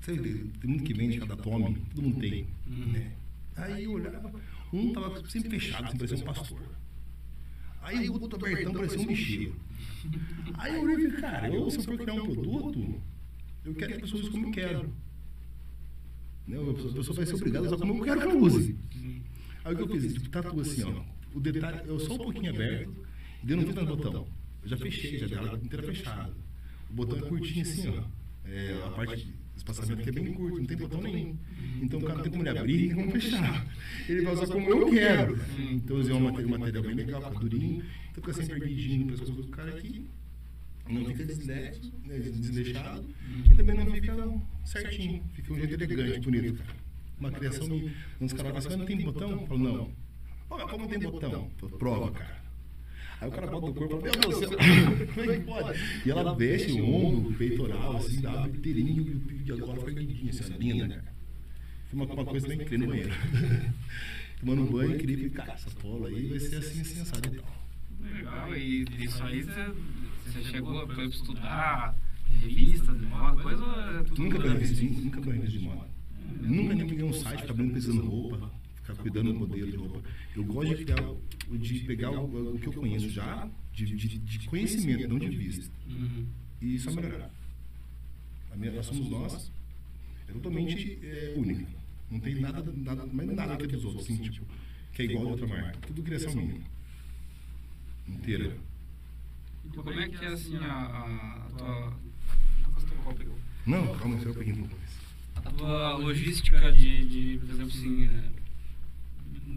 [0.00, 2.46] sabe, tem muito que vende cada tome, todo mundo tem.
[2.66, 3.12] Né?
[3.56, 4.32] Aí eu olhava,
[4.72, 6.62] um tava sempre fechado, assim, parecia um pastor.
[7.82, 9.56] Aí o outro abertão parecia um bicheiro.
[10.54, 13.02] Aí eu olhei e falei, cara, eu, se eu for criar um produto,
[13.64, 14.94] eu quero que as pessoas usem como eu quero.
[16.46, 16.58] Né?
[16.58, 18.78] A pessoa vai ser obrigada a usar como eu quero que ela use.
[19.64, 20.14] Aí o que eu fiz?
[20.14, 21.04] Tipo, tatu assim, ó.
[21.34, 23.06] O detalhe, eu só um pouquinho aberto,
[23.44, 24.26] e eu não fiz mais botão.
[24.62, 26.34] Eu já fechei, já dela inteira fechada.
[26.90, 28.04] O botão é curtinho assim, ó.
[28.44, 31.36] É, a parte espaçamento aqui é bem curto, não tem botão nenhum.
[31.80, 33.66] Então o cara não tem como ele abrir nem como fechar.
[34.08, 35.38] Ele vai usar como eu quero.
[35.58, 37.84] Então usei um material, bem legal, fica durinho.
[38.10, 40.06] Então fica sempre perdidinho no pescoço do cara aqui.
[40.88, 43.08] Não fica desleixado, né, desleixado
[43.52, 44.16] e também não fica
[44.64, 45.22] certinho.
[45.34, 46.76] Fica um jeito elegante, bonito, cara.
[47.20, 47.92] Uma criação minha.
[48.20, 49.30] Uns caras falam assim, mas não tem botão?
[49.30, 49.92] Eu falo, não.
[50.48, 51.48] Olha, como tem botão?
[51.78, 52.39] Prova, cara.
[53.20, 54.48] Aí o cara bota o corpo e fala, meu Deus céu,
[55.14, 55.78] como é que pode?
[56.06, 60.54] E ela veste o ombro, o peitoral, assim, dá inteirinho e agora foi lindinha, assim,
[60.54, 61.02] linda, né?
[61.90, 63.12] Foi uma, uma coisa bem incrível no banheiro.
[64.40, 67.60] Tomando um banho, queria ficar, cara, essa polo aí vai ser assim, sensado e tal.
[68.00, 71.94] Legal, e isso aí você, chegou a estudar
[72.40, 75.90] revistas de moda, coisa é Nunca da- ganhei revista, nunca ganhei revista de moda.
[76.40, 78.50] Nunca nem peguei um site ficar pesquisando roupa,
[78.90, 80.02] ficar cuidando do modelo de roupa.
[80.36, 81.14] Eu gosto de, criar,
[81.50, 85.70] de pegar o, o que eu conheço já, de, de, de conhecimento, não de vista,
[85.88, 86.26] Uhum.
[86.60, 87.30] e só melhorar.
[88.52, 89.52] A minha, nós somos nós,
[90.28, 91.66] é totalmente é, única.
[92.10, 94.44] Não tem nada, nada, mais nada que dos outros, assim, tipo,
[94.92, 95.78] que é igual a outra marca.
[95.86, 96.60] Tudo criação minha.
[98.08, 98.56] Inteira.
[99.64, 101.96] Então, como é que é assim a, a, a tua.
[102.88, 103.38] Teu copo pegou?
[103.66, 104.90] Não, calma, eu peguei um pouco mais.
[105.36, 108.30] A tua logística de, de, por exemplo, assim, é,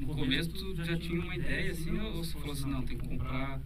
[0.06, 3.08] no começo tu já tinha uma ideia, assim, ou você falou assim, não, tem que
[3.08, 3.62] comprar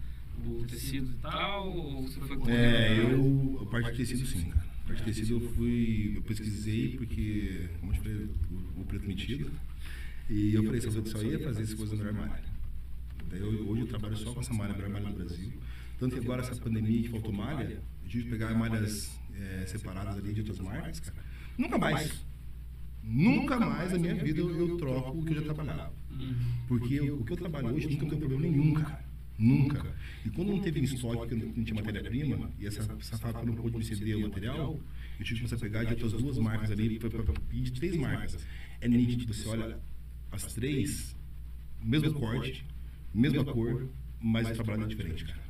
[0.46, 4.44] o tecido e tal, ou você foi correndo É, eu, a parte de tecido sim,
[4.50, 4.66] cara.
[4.84, 8.28] A parte de tecido eu fui, eu pesquisei porque, como eu te falei,
[8.76, 9.50] o, preto metido,
[10.30, 12.44] e eu falei, só, só ia fazer essas coisas no armário.
[13.28, 15.52] Daí eu, hoje eu trabalho só com essa malha no armário no Brasil.
[15.98, 20.16] Tanto que agora essa pandemia que faltou malha, eu tive que pegar malhas é, separadas
[20.16, 21.18] ali de outras marcas, cara.
[21.56, 22.24] Nunca mais.
[23.02, 25.92] Nunca mais na minha vida eu, eu troco o que eu já trabalhava.
[26.66, 29.04] Porque o que eu trabalho hoje nunca deu problema nenhum, cara.
[29.38, 29.94] Nunca.
[30.26, 33.54] E quando não teve em estoque, que não tinha matéria-prima, e essa, essa fábrica não
[33.54, 34.80] pôde me ceder o material,
[35.18, 38.44] eu tive que começar a pegar de outras duas marcas ali, de três marcas.
[38.80, 39.78] É nítido, você olha
[40.32, 41.16] as três,
[41.82, 42.64] mesmo corte,
[43.14, 43.88] mesma cor,
[44.20, 45.48] mas o trabalho é diferente, cara.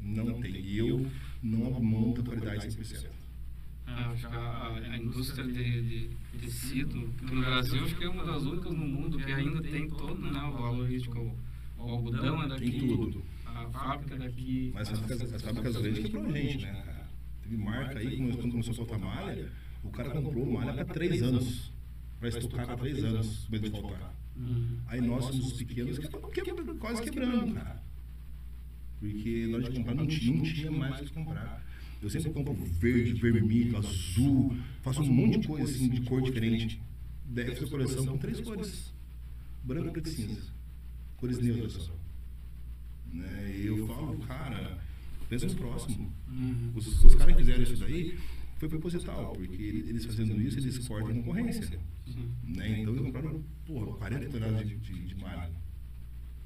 [0.00, 0.56] Não tem.
[0.56, 1.06] E eu
[1.42, 3.11] não abro da qualidade 100%.
[3.94, 8.24] Ah, acho que a, a indústria de, de tecido no Brasil acho que é uma
[8.24, 11.18] das únicas no mundo que ainda tem todo né, o valor logístico.
[11.78, 13.22] O, o algodão é daqui, Tem tudo.
[13.44, 14.70] a fábrica é daqui.
[14.74, 17.08] Mas as fábricas, as fábricas grandes quebrou a gente, né, cara?
[17.42, 21.22] Teve marca aí, quando quando começou a faltar malha, o cara comprou malha para três
[21.22, 21.72] anos.
[22.18, 24.14] Para estocar para três anos, medo de faltar.
[24.36, 24.78] Uhum.
[24.86, 27.82] Aí nós somos os pequenos que estamos quebra- quase quebrando, cara.
[29.00, 31.62] Porque na hora de comprar não tinha, não tinha mais o que comprar.
[32.02, 36.80] Eu sempre compro verde, vermelho, azul, faço um monte de coisa assim, de cor diferente.
[37.26, 38.92] Daí eu fiz a coleção com três cores:
[39.62, 40.42] branco, preto e cinza.
[41.16, 41.92] Cores neutras só.
[43.12, 43.54] Né?
[43.56, 44.78] E eu falo, cara,
[45.28, 46.12] pensa no próximo.
[46.28, 46.72] Uhum.
[46.74, 48.18] Os, os caras que fizeram isso daí
[48.58, 51.78] foi proposital, porque ele- eles fazendo isso, eles cortam a concorrência.
[52.06, 52.30] Sim.
[52.44, 52.80] Né?
[52.80, 55.50] Então eles compraram, porra, 40 toneladas de, de, de malha.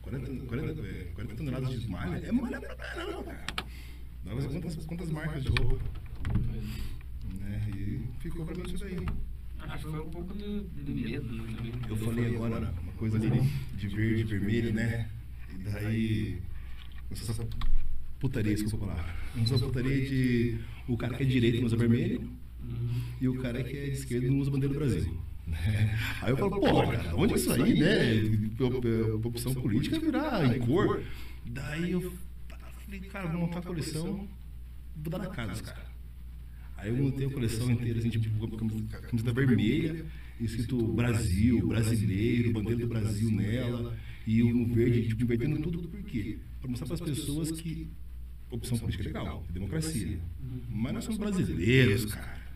[0.03, 3.47] 40, 40, é, 40 toneladas de malha é malha pra caramba, cara.
[4.27, 5.79] Dá pra ver quantas, quantas marcas de roupa.
[7.41, 7.69] Né?
[7.77, 8.97] E ficou pra mim isso daí.
[9.61, 11.73] Acho que foi um pouco de, de medo né, também.
[11.89, 13.41] Eu falei agora uma coisa ali
[13.77, 15.09] de verde, vermelho, né?
[15.55, 16.39] E daí.
[17.11, 17.47] Essa
[18.19, 19.15] putaria, desculpa a palavra.
[19.41, 20.59] Essa putaria de.
[20.89, 22.21] O cara que é direito não usa vermelho
[22.69, 23.01] Uhum.
[23.21, 25.17] e o cara que é de esquerda não usa bandeira do Brasil.
[25.47, 25.97] né?
[26.21, 28.23] Aí eu falo, pô, cara, onde isso aí, né?
[28.61, 31.01] Op- Opção política é virar em cor.
[31.45, 32.13] Daí eu
[32.87, 34.29] falei, cara, vou montar a coleção,
[34.97, 35.85] vou dar na cara dos caras.
[36.77, 40.07] Aí eu montei a coleção inteira, assim, tipo, com a camiseta vermelha,
[40.41, 46.39] escrito Brasil, brasileiro, bandeira do Brasil nela, e o verde, tipo, invertendo tudo, por quê?
[46.61, 47.89] Para mostrar para as pessoas que
[48.51, 50.19] opção política é legal, é democracia.
[50.69, 52.47] Mas nós somos brasileiros, cara.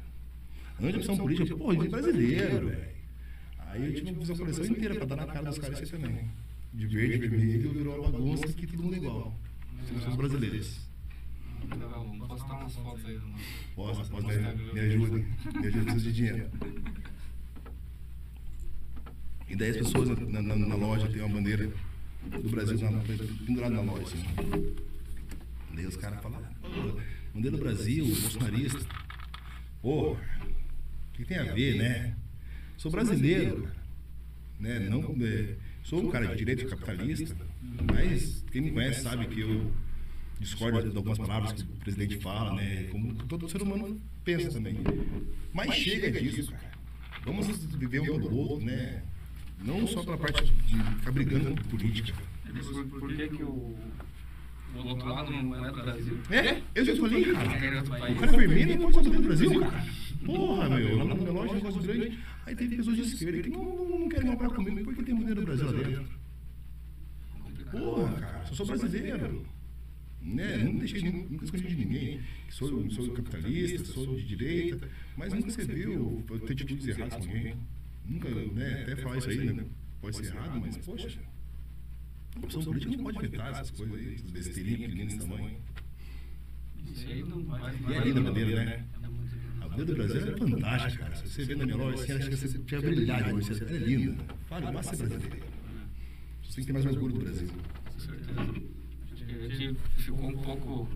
[0.78, 2.90] Antes de opção política, pô, a gente é brasileiro, velho.
[3.58, 5.92] Aí eu tive que fazer a coleção inteira para dar na cara dos caras isso
[5.92, 6.30] também.
[6.72, 9.38] De verde, vermelho, virou uma bagunça que todo mundo é igual.
[9.92, 10.80] Nós somos brasileiros.
[11.70, 13.20] Legal, vamos postar umas fotos aí.
[13.74, 14.72] Posso, posso, me, ajuda.
[14.72, 14.80] Me
[15.66, 16.50] ajuda, preciso de dinheiro.
[19.48, 21.70] E daí as pessoas na, na- na loja tem uma bandeira
[22.30, 23.00] do Brasil na,
[23.46, 24.04] pendurada na loja.
[24.04, 24.74] Assim.
[25.74, 27.00] Daí os caras falam, "Pô,
[27.34, 28.78] bandeira do Brasil, bolsonarista.
[29.82, 30.18] Pô, o
[31.14, 32.16] que tem a ver, né?
[32.76, 33.68] Sou brasileiro,
[34.58, 34.78] né?
[34.78, 37.36] Não, é, sou um cara de direito capitalista,
[37.92, 39.70] mas quem me conhece sabe que eu
[40.38, 42.84] discordo de algumas palavras que o presidente fala, né?
[42.84, 44.76] Como todo ser humano pensa também.
[45.52, 46.70] Mas chega disso, cara.
[47.24, 47.46] Vamos
[47.76, 49.02] viver um pelo outro, né?
[49.62, 52.14] Não só pela parte de ficar brigando com política.
[52.50, 53.76] Por, por que, que o,
[54.74, 56.18] o outro lado não é do Brasil?
[56.30, 57.76] É, eu já falei, É cara.
[57.76, 58.18] outro O país.
[58.20, 59.86] cara vermelho não pode ser do Brasil, cara.
[60.24, 62.18] Porra, meu, lá na minha loja, negócio grande.
[62.46, 65.46] Aí tem pessoas de esquerda que não, não querem comprar comigo porque tem bandeira do
[65.46, 66.19] Brasil lá dentro.
[67.70, 69.46] Porra, cara, eu sou brasileiro.
[70.22, 70.58] Né?
[70.58, 72.20] Nunca, deixei, nunca, nunca escondi de ninguém.
[72.50, 77.56] Sou, sou capitalista, sou de direita, mas nunca você viu ter atitudes erradas com alguém.
[78.04, 78.82] Nunca, né?
[78.82, 79.64] Até falar isso aí, né?
[80.00, 81.20] Pode ser errado, mas poxa.
[82.36, 85.56] A opção política não pode inventar essas coisas aí, essas besteirinhas pequeninas desse tamanho.
[86.92, 87.74] Isso aí não vai.
[87.88, 88.86] E a linda bandeira, né?
[89.60, 91.16] A bandeira do Brasil é fantástica, cara.
[91.16, 93.78] Se você vê na minha loja, assim, acha que você tinha brilhado, mas ela é
[93.78, 94.24] linda.
[94.48, 95.49] Fale, basta ser brasileira.
[96.60, 97.48] Tem que mais orgulho do Brasil.
[97.90, 98.40] Com certeza.
[98.40, 100.88] A gente ficou um pouco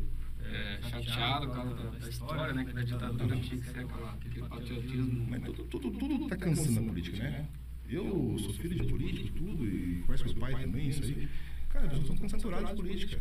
[0.42, 2.64] é, chateado por causa da, da história, né?
[2.66, 5.26] Que da ditadura tinha que ser aquela, aquele patriotismo.
[5.30, 7.48] Mas tudo, tudo, tudo tá cansando na política, né?
[7.88, 11.28] Eu sou filho de político, tudo, e converso com os pais também, isso aí.
[11.70, 13.20] Cara, as pessoas estão saturadas de política.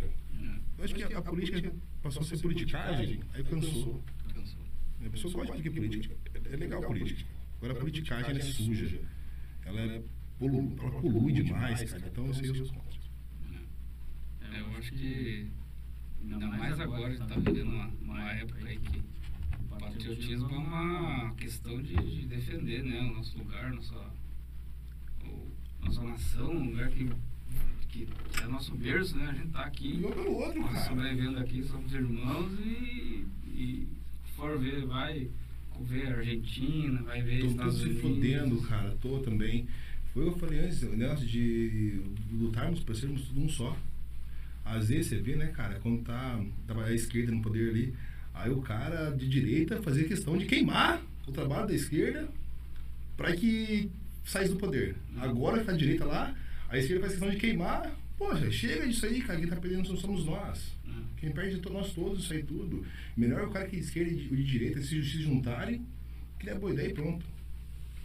[0.77, 4.03] Eu acho que a, a política passou a ser politicagem, aí cansou.
[5.05, 6.15] A pessoa gosta de política.
[6.51, 7.23] É legal a política.
[7.57, 8.99] Agora a politicagem é suja.
[9.65, 10.01] Ela, é
[10.43, 12.07] polu, ela polui demais, cara.
[12.07, 12.99] Então eu sei os contra.
[14.51, 15.47] É, eu acho que
[16.21, 19.01] ainda mais agora a gente está vivendo uma, uma época aí que
[19.61, 23.95] o patriotismo é uma questão de, de defender né, o nosso lugar, nossa,
[25.23, 27.09] o, nossa nação, um lugar que,
[27.89, 28.07] que,
[28.41, 29.29] é nosso berço, né?
[29.29, 30.85] A gente está aqui um pelo outro, nós cara.
[30.85, 33.87] sobrevivendo aqui, somos irmãos e, e
[34.35, 35.29] for ver, vai
[35.81, 38.01] ver a Argentina, vai ver Tô Estados todo se Unidos.
[38.01, 38.95] fodendo, cara.
[39.01, 39.67] Tô também.
[40.13, 42.01] Foi o que eu falei antes, o negócio de
[42.31, 43.75] lutarmos para sermos tudo um só.
[44.63, 47.93] Às vezes você vê, né, cara, quando tá, tava a esquerda no poder ali,
[48.33, 52.29] aí o cara de direita fazia questão de queimar o trabalho da esquerda
[53.17, 53.89] para que
[54.23, 54.95] saísse do poder.
[55.17, 56.35] Agora que tá a direita lá,
[56.69, 57.91] a esquerda faz questão de queimar.
[58.17, 59.39] Poxa, chega disso aí, cara.
[59.39, 60.73] Quem tá perdendo somos nós.
[61.23, 62.85] Quem perde é nós todos, isso aí tudo.
[63.15, 65.81] Melhor é o cara que é de esquerda e de, de direita se, se juntarem,
[66.37, 67.25] que é boa ideia e pronto.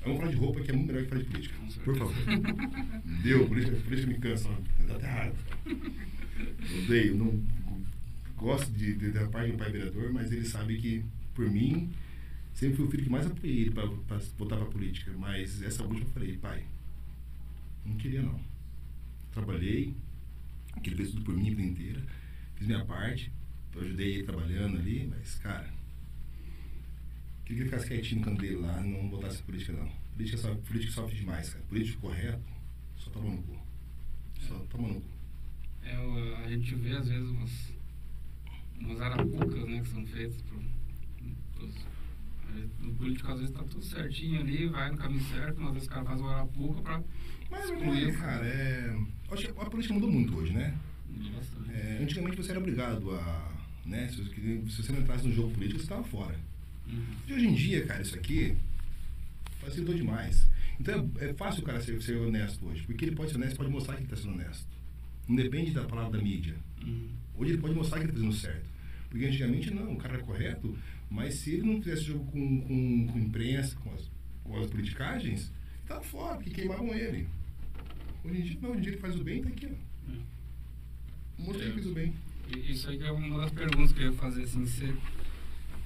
[0.02, 1.54] Vamos falar de roupa que é muito melhor que falar de política.
[1.84, 2.14] Por favor.
[3.22, 4.48] Deu, política, política me cansa.
[4.86, 5.36] Dá até raiva.
[6.84, 7.42] Odeio, não
[8.36, 11.90] gosto de, de, da parte do pai vereador, mas ele sabe que, por mim,
[12.54, 15.12] sempre fui o filho que mais apoiei ele para voltar para política.
[15.18, 16.64] Mas essa última eu falei, pai,
[17.84, 18.40] não queria não.
[19.32, 19.94] Trabalhei,
[20.82, 22.02] que ele fez tudo por mim a vida inteira,
[22.56, 23.32] fiz minha parte,
[23.76, 25.68] ajudei ele trabalhando ali, mas, cara,
[27.54, 29.88] que ele ficasse quietinho no canto dele lá, não voltasse a política não.
[30.14, 31.64] Política, só, política sofre demais, cara.
[31.64, 32.52] Político correto,
[32.96, 33.58] só toma no cu.
[34.40, 35.08] Só toma no cu.
[35.82, 37.72] É, a gente vê às vezes umas,
[38.78, 40.60] umas arapucas né, que são feitas pro,
[41.54, 41.74] pros,
[42.82, 45.88] o político às vezes tá tudo certinho ali, vai no caminho certo, mas às vezes
[45.88, 47.02] o cara faz uma arapuca pra
[47.50, 48.08] Mas, excluir.
[48.08, 48.98] é, cara, é...
[49.30, 50.78] acho que a política mudou muito hoje, né?
[51.70, 53.52] É, antigamente você era obrigado a...
[53.86, 54.34] Né, se, você,
[54.68, 56.38] se você não entrasse no jogo político, você estava fora.
[57.26, 58.56] E hoje em dia, cara, isso aqui
[59.60, 60.46] facilitou demais.
[60.80, 63.56] Então é, é fácil o cara ser, ser honesto hoje, porque ele pode ser honesto,
[63.56, 64.66] pode mostrar que ele está sendo honesto.
[65.28, 66.54] Não depende da palavra da mídia.
[66.82, 67.08] Uhum.
[67.36, 68.66] Hoje ele pode mostrar que ele está fazendo certo.
[69.10, 70.76] Porque antigamente não, o cara era correto,
[71.10, 74.10] mas se ele não fizesse jogo com, com, com imprensa, com as,
[74.44, 77.26] com as politicagens, estava fora, porque queimavam ele.
[78.24, 79.88] Hoje em dia não, hoje em dia ele faz o bem, tá aqui, ó.
[81.42, 82.14] Mostrei que fez o bem.
[82.54, 84.94] E Isso aí é uma das perguntas que eu ia fazer, assim, você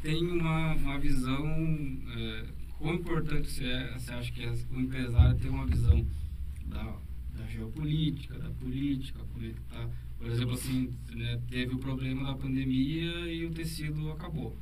[0.02, 1.46] tem uma, uma visão,
[2.16, 2.44] é,
[2.78, 6.04] quão importante você, é, você acha que é o empresário ter uma visão
[6.66, 6.96] da,
[7.36, 9.88] da geopolítica, da política, como é que tá,
[10.18, 14.56] por exemplo, assim, né, teve o problema da pandemia e o tecido acabou.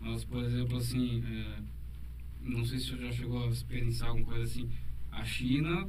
[0.00, 1.58] Mas, por exemplo, assim, é,
[2.42, 4.68] não sei se você já chegou a experienciar alguma coisa assim,
[5.12, 5.88] a China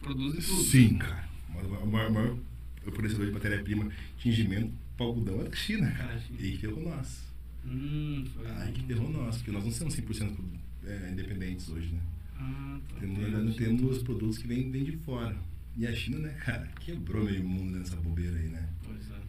[0.00, 0.62] produz tudo.
[0.62, 1.28] Sim, cara.
[1.48, 2.36] O maior, maior
[2.82, 6.20] fornecedor de matéria-prima, tingimento, para algodão é da China, cara.
[6.38, 7.33] E ferrou nós.
[7.66, 8.46] Hum, foi.
[8.46, 10.36] Ai, que ferrou nós, porque nós não somos 100%
[10.84, 12.00] é, independentes hoje, né?
[12.36, 12.96] Ah, tá.
[13.00, 15.36] Temos, ainda temos produtos que vêm, de fora.
[15.76, 18.68] E a China, né, cara, quebrou meio mundo nessa bobeira aí, né?
[18.82, 19.20] Pois é.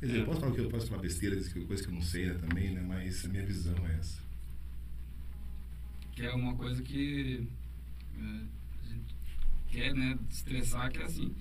[0.00, 2.26] Quer dizer, eu posso falar que eu posso falar besteira, coisa que eu não sei
[2.26, 2.82] né, também, né?
[2.86, 4.20] Mas a minha visão é essa.
[6.12, 7.46] Que é uma coisa que
[8.18, 9.14] é, a gente
[9.68, 11.32] quer, né, estressar, que é assim,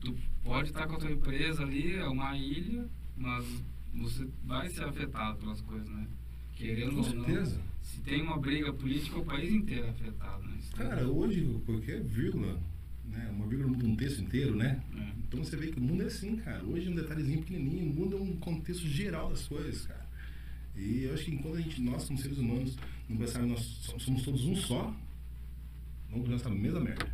[0.00, 3.44] tu pode estar com a tua empresa ali, é uma ilha, mas
[3.94, 6.06] você vai ser afetado pelas coisas, né?
[6.54, 7.24] Querendo Com ou não.
[7.24, 7.60] certeza.
[7.82, 10.58] Se tem uma briga política, o país inteiro é afetado, né?
[10.76, 12.58] Cara, hoje qualquer vírgula,
[13.04, 13.28] né?
[13.34, 14.80] Uma vírgula muda um texto inteiro, né?
[14.94, 15.12] É.
[15.26, 16.62] Então você vê que o mundo é assim, cara.
[16.64, 20.06] Hoje um detalhezinho pequenininho muda um contexto geral das coisas, cara.
[20.76, 22.76] E eu acho que enquanto a gente, nós como seres humanos,
[23.08, 24.84] não pensarmos nós so- somos todos um só,
[26.08, 27.12] vamos continuar essa mesma merda.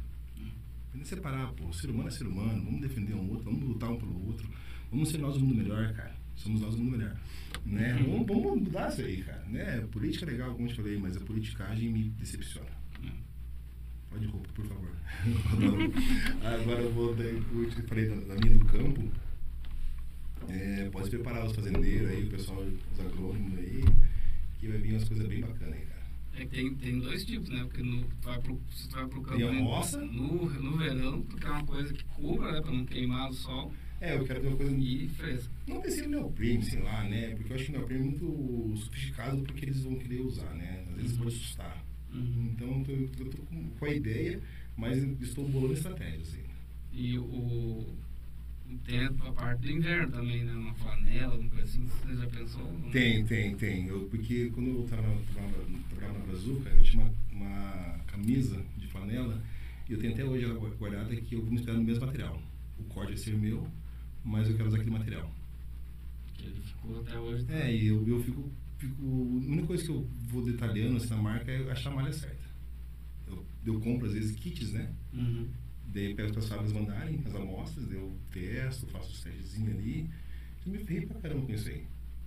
[0.93, 1.73] Tem que separar, pô.
[1.73, 4.49] Ser humano é ser humano, vamos defender um outro, vamos lutar um pelo outro.
[4.91, 6.15] Vamos ser nós o mundo melhor, cara.
[6.39, 7.17] Somos nós o mundo melhor.
[7.67, 7.95] Né?
[7.95, 9.45] Vamos, vamos mudar isso aí, cara.
[9.49, 9.87] Né?
[9.91, 12.71] Política é legal, como eu te falei, mas a politicagem me decepciona.
[13.05, 13.11] É.
[14.09, 14.93] Pode roupa, por favor.
[16.43, 19.11] Agora eu vou, como eu te falei da, da linha do campo.
[20.49, 23.85] É, pode preparar os fazendeiros aí, o pessoal, os agrônomos aí,
[24.59, 25.99] que vai vir umas coisas bem bacanas aí, cara.
[26.35, 27.65] É que tem, tem dois tipos, né?
[27.65, 30.01] Porque no, vai pro, se tu vai pro campo Tem a né, roça.
[30.01, 32.61] no, no verão, tu quer uma coisa que cubra, né?
[32.63, 34.77] Pra não queimar o sol É, eu quero ter uma coisa.
[34.77, 35.51] e fresca.
[35.67, 37.35] Não pensei no neoprene, sei lá, né?
[37.35, 40.85] Porque eu acho que o neoprene é muito sofisticado porque eles vão querer usar, né?
[40.91, 41.85] Às vezes pode assustar.
[42.13, 42.51] Uhum.
[42.53, 44.41] Então eu tô, eu tô com, com a ideia,
[44.77, 46.49] mas estou bolando estratégias ainda.
[46.93, 47.85] E o.
[48.85, 50.53] Tem a parte do inverno também, né?
[50.53, 51.87] Uma flanela, uma coisa assim.
[51.87, 52.67] Você já pensou?
[52.93, 53.87] Tem, tem, tem.
[53.87, 55.21] Eu, porque quando eu trabalhava,
[55.89, 59.43] trabalhava, na Brazuca, eu tinha uma, uma camisa de flanela
[59.89, 62.43] e eu tenho até hoje ela guardada que eu vou me esperar no mesmo material.
[62.79, 63.67] O corte vai ser meu,
[64.25, 65.31] mas eu quero usar aquele material.
[66.35, 67.47] Que ele ficou até hoje.
[67.49, 69.03] É, e eu, eu fico, fico.
[69.03, 72.49] A única coisa que eu vou detalhando assim, na marca é achar a malha certa.
[73.27, 74.93] Eu, eu compro, às vezes, kits, né?
[75.13, 75.49] Uhum.
[75.87, 80.09] Daí eu peço para as fábricas mandarem as amostras, eu testo, faço os testezinhos ali.
[80.65, 81.87] Eu me ferrei pra caramba com isso aí.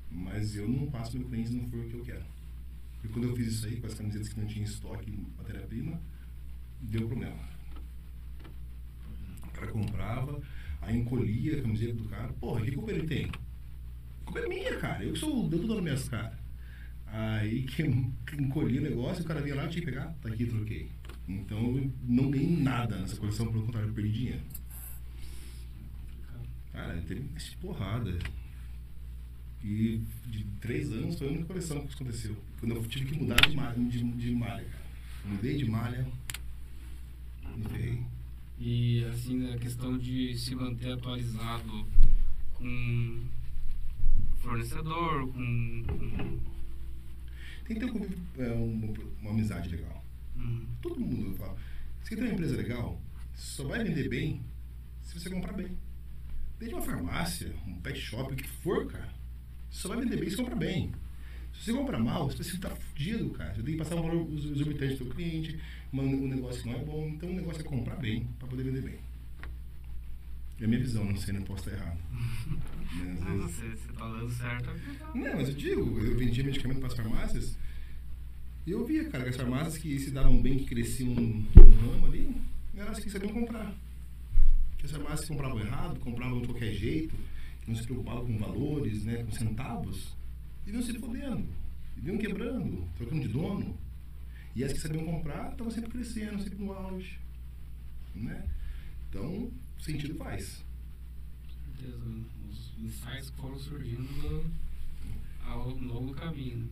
[0.10, 2.26] Mas eu não passo meu cliente se não for o que eu quero.
[2.94, 6.00] Porque quando eu fiz isso aí, com as camisetas que não tinha estoque matéria-prima,
[6.82, 7.50] deu problema.
[9.44, 10.42] O cara comprava,
[10.82, 12.34] aí encolhia a camiseta do cara.
[12.34, 13.26] Porra, que culpa ele tem?
[13.26, 15.04] A culpa é minha, cara.
[15.04, 16.40] Eu que sou, deu tudo nas minhas caras.
[17.08, 17.84] Aí que
[18.40, 20.90] encolhia o negócio, o cara vinha lá, tinha que pegar, tá aqui, troquei.
[21.28, 24.42] Então eu não ganhei nada nessa coleção, pelo contrário, eu perdi dinheiro.
[26.72, 28.18] Cara, teve esse porrada.
[29.64, 32.36] E de três anos foi a única coleção que isso aconteceu.
[32.60, 34.86] Quando eu tive que mudar de malha, de, de malha cara.
[35.26, 36.08] Mudei de malha,
[37.56, 38.04] me ferrei.
[38.64, 41.84] E assim, a questão de se manter atualizado
[42.54, 43.24] com
[44.38, 45.84] fornecedor, com.
[45.88, 46.40] com
[47.66, 48.08] Tem que ter um
[48.38, 50.06] é, uma, uma amizade legal.
[50.38, 51.58] hum, Todo mundo fala.
[52.04, 53.02] Se quer ter uma empresa legal,
[53.34, 54.44] só vai vender bem
[55.02, 55.76] se você comprar bem.
[56.60, 59.12] Desde uma farmácia, um pet shop, o que for, cara,
[59.72, 60.92] só vai vender bem se comprar bem.
[61.52, 63.56] Se você comprar mal, você está fudido, cara.
[63.56, 65.60] Você tem que passar um valor exorbitante do seu cliente,
[65.94, 67.08] um um negócio que não é bom.
[67.08, 68.96] Então o negócio é comprar bem para poder vender bem.
[70.60, 71.98] É a minha visão, não sei, não posso estar errado.
[73.20, 74.70] Mas vezes- você, você tá dando certo.
[74.70, 77.58] é porque tá- não, mas eu digo, eu vendia medicamento para as farmácias
[78.68, 82.06] e eu via, cara, que as farmácias que se davam bem, que cresciam no ramo
[82.06, 82.36] ali,
[82.76, 83.74] eram as que sabiam comprar.
[84.78, 87.16] Que as farmácias compravam errado, compravam de qualquer jeito,
[87.68, 90.16] não se preocupavam com valores, né, com centavos,
[90.68, 91.48] iam se fodendo,
[92.04, 93.76] iam quebrando, trocando de dono.
[94.56, 97.18] E as que sabiam comprar estavam sempre crescendo, sempre no auge.
[98.16, 98.46] Né?
[99.10, 99.50] Então,
[99.80, 100.64] sentido faz.
[101.78, 101.98] certeza,
[102.50, 104.52] os insights foram surgindo do-
[105.46, 106.58] ao novo caminho.
[106.60, 106.68] né?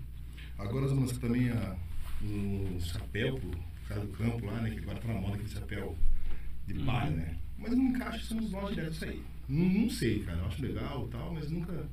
[0.57, 1.75] Agora vamos lançar também a,
[2.21, 3.51] um chapéu pro
[3.87, 4.71] cara do campo lá, né?
[4.71, 5.97] Que agora tá na moda aquele chapéu
[6.67, 6.85] de Uhum.
[6.85, 7.37] palha, né?
[7.57, 9.23] Mas não encaixa somos nós direto isso aí.
[9.47, 10.37] Não, não sei, cara.
[10.39, 11.87] Eu acho legal e tal, mas nunca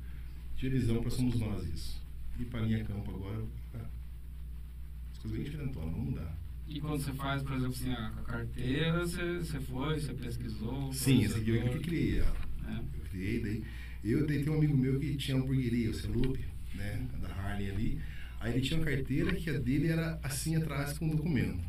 [0.57, 2.01] tive visão pra somos nós isso.
[2.39, 3.43] E pra linha campo agora,
[5.27, 6.37] diferentonas, vamos mudar.
[6.67, 10.91] E quando você faz, por exemplo, assim, a, carteira, você, você foi, você pesquisou?
[10.91, 12.35] Sim, essa aqui eu que criei ela.
[12.67, 12.77] É.
[12.77, 13.63] Eu criei, daí.
[14.03, 17.07] Eu tem um amigo meu que tinha uma hamburgueria, o Celupe, né?
[17.21, 18.01] Da Harley ali.
[18.39, 21.63] Aí ele tinha uma carteira que a dele era assim atrás com um documento.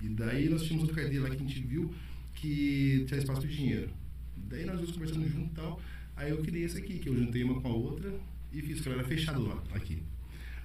[0.00, 1.94] E daí nós tínhamos outra carteira lá que a gente viu
[2.34, 3.90] que tinha espaço de dinheiro.
[4.36, 5.80] Daí nós dois conversando junto e tal.
[6.16, 8.12] Aí eu criei essa aqui, que eu juntei uma com a outra
[8.52, 10.02] e fiz, que ela era fechada lá, aqui.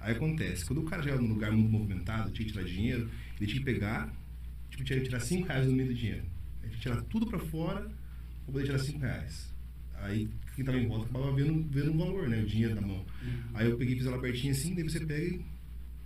[0.00, 3.46] Aí acontece, quando o cara chegava num lugar muito movimentado, tinha que tirar dinheiro, ele
[3.46, 4.12] tinha que pegar,
[4.70, 6.22] tipo, tinha que tirar 5 reais no meio do dinheiro.
[6.62, 9.52] Ele tinha que tirar tudo pra fora pra poder tirar 5 reais.
[9.94, 12.40] Aí quem tava em volta acabava vendo, vendo o valor, né?
[12.40, 13.04] O dinheiro na mão.
[13.54, 15.44] Aí eu peguei e fiz ela pertinho assim, daí você pega e-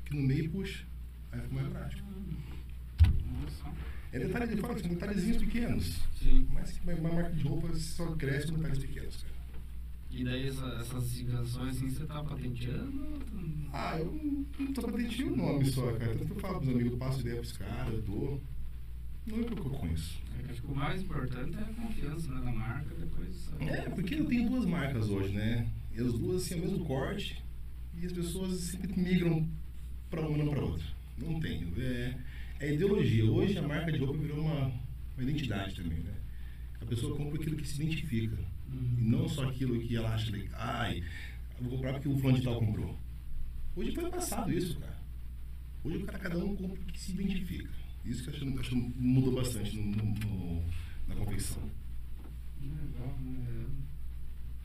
[0.04, 0.84] aqui no meio e puxa.
[1.30, 2.02] Aí fica mais prático.
[4.12, 6.00] É detalhe de fora, são detalhezinhos pequenos.
[6.20, 6.46] Sim.
[6.52, 9.34] Mas uma marca de roupa só cresce com detalhes pequenos, cara.
[10.12, 13.02] E daí essa, essas significações assim, você tá patenteando?
[13.72, 14.12] Ah, eu
[14.58, 16.12] não- tô patenteando o nome só, cara.
[16.12, 18.42] Tanto que eu falo pros amigos, eu passo ideia pros caras, eu dou.
[19.26, 20.18] Não me preocupo com isso.
[20.46, 23.50] É acho que o mais importante é a confiança né, na marca, depois.
[23.60, 25.66] É, porque eu tenho duas marcas hoje, né?
[25.94, 27.42] E as duas assim, é o mesmo corte
[28.00, 29.48] e as pessoas sempre migram
[30.10, 30.84] para uma e não para outra.
[31.16, 31.72] Não tenho.
[31.80, 32.18] É,
[32.60, 33.24] é ideologia.
[33.24, 36.12] Hoje a marca de roupa virou uma, uma identidade também, né?
[36.80, 38.36] A pessoa compra aquilo que se identifica.
[38.72, 40.58] E não só aquilo que ela acha legal.
[40.60, 41.02] Ai,
[41.58, 42.98] eu vou comprar porque o fulano de tal comprou.
[43.76, 44.96] Hoje foi passado isso, cara.
[45.84, 47.70] Hoje o cara, cada um compra o que se identifica.
[48.04, 50.64] Isso que eu acho, acho que mudou bastante no, no- no-
[51.08, 51.62] na confecção.
[52.60, 53.66] Legal, né?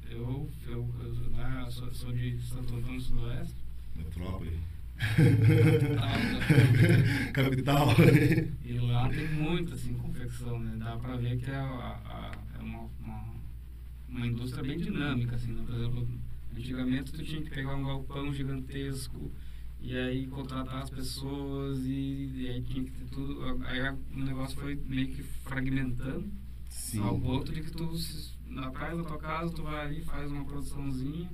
[0.10, 3.56] Eu, eu, eu lá, sou, sou de Santo Antônio do Sudoeste.
[3.96, 4.58] Metrópole.
[7.34, 7.88] Capital.
[8.64, 10.76] E lá tem muita assim, confecção, né?
[10.80, 13.26] Dá pra ver que é, a- a- é uma, uma,
[14.10, 15.64] uma indústria bem dinâmica, assim, né?
[15.66, 16.08] Por exemplo,
[16.56, 19.32] antigamente tu tinha que pegar um galpão gigantesco
[19.80, 23.44] e aí contratar as pessoas e, e aí tinha que ter tudo.
[23.66, 26.26] Aí o negócio foi meio que fragmentando
[26.70, 27.02] Sim.
[27.02, 27.92] ao ponto de que tu,
[28.48, 31.30] na praia da tua casa, tu vai ali, faz uma produçãozinha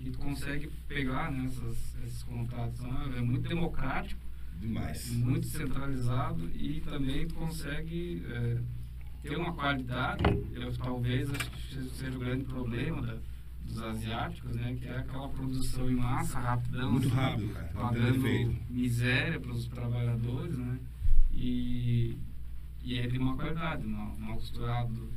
[0.00, 2.78] e tu consegue pegar né, essas, esses contatos.
[2.78, 4.20] Então, é muito democrático,
[4.60, 5.10] Demais.
[5.10, 8.58] muito centralizado e também tu consegue é,
[9.22, 10.22] ter uma qualidade,
[10.54, 13.18] eu, talvez acho que seja o grande problema da-
[13.64, 17.66] dos asiáticos, né, que é aquela produção em massa, rapidão, Muito assim, rápido, cara.
[17.66, 20.78] Tendo pagando miséria para os trabalhadores, né?
[21.32, 22.16] E,
[22.82, 25.10] e é de uma qualidade, mal, mal costurado.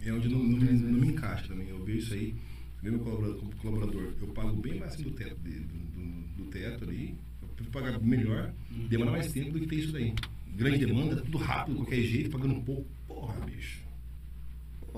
[0.00, 1.68] É onde não, não, me- não me encaixa também.
[1.68, 2.34] Eu vejo isso aí,
[2.82, 7.48] meu colaborador, colaborador, eu pago bem mais do teto, de- do, do- teto ali, eu
[7.48, 8.52] prefiro pagar melhor,
[8.88, 10.14] demora mais tempo do que ter isso daí.
[10.54, 12.86] Grande demanda, tudo rápido, qualquer jeito, pagando um pouco.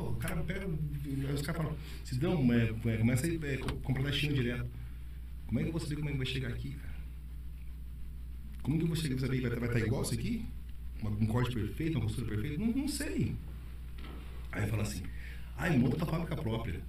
[0.01, 3.77] Pô, o cara pega, os caras falam, se dão, é, é, começa a é, co-
[3.77, 4.67] comprar da China direto.
[5.47, 6.95] Como é que eu vou saber como é que vai chegar aqui, cara?
[8.63, 10.47] Como que eu vou saber, vai, vai estar igual isso aqui?
[11.03, 12.59] Uma- um corte perfeito, uma costura perfeita?
[12.59, 13.35] Não, não sei.
[14.53, 15.03] Aí fala assim,
[15.57, 16.81] ai, monta tua fábrica própria.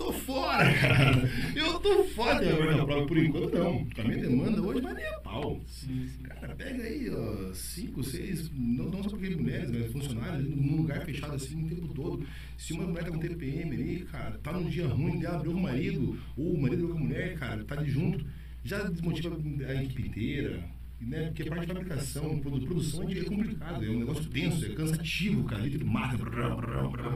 [0.00, 1.30] Tô fora, cara.
[1.54, 2.40] Eu tô fora
[2.86, 3.86] própria por enquanto, não.
[3.98, 5.60] A minha demanda hoje vai nem a pau.
[5.66, 6.22] Sim, sim.
[6.22, 11.04] Cara, pega aí, ó, cinco, seis, não, não só porque mulheres, mas funcionários, num lugar
[11.04, 12.26] fechado assim o tempo todo.
[12.56, 15.60] Se uma mulher tá com TPM ali, cara, tá num dia ruim, dela abriu o
[15.60, 18.24] marido, ou o marido com a mulher, cara, tá de junto,
[18.64, 19.36] já desmotiva
[19.68, 20.64] a equipe inteira.
[21.00, 21.28] Né?
[21.28, 25.44] Porque a parte de fabricação, produ- produção é complicado, é um negócio tenso, é cansativo,
[25.44, 26.16] cara, litro mata.
[26.18, 27.14] brá, brá, brá.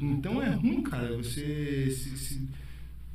[0.00, 2.48] Então é ruim, cara, você se, se,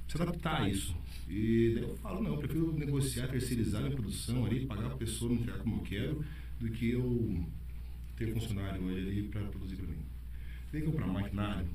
[0.08, 0.94] se adaptar a isso.
[1.30, 5.32] E daí eu falo, não, eu prefiro negociar, terceirizar minha produção ali, pagar a pessoa,
[5.32, 6.26] me entregar como eu quero,
[6.60, 7.46] do que eu
[8.18, 10.04] ter funcionário ali para produzir para mim.
[10.72, 11.68] Tem que comprar maquinário,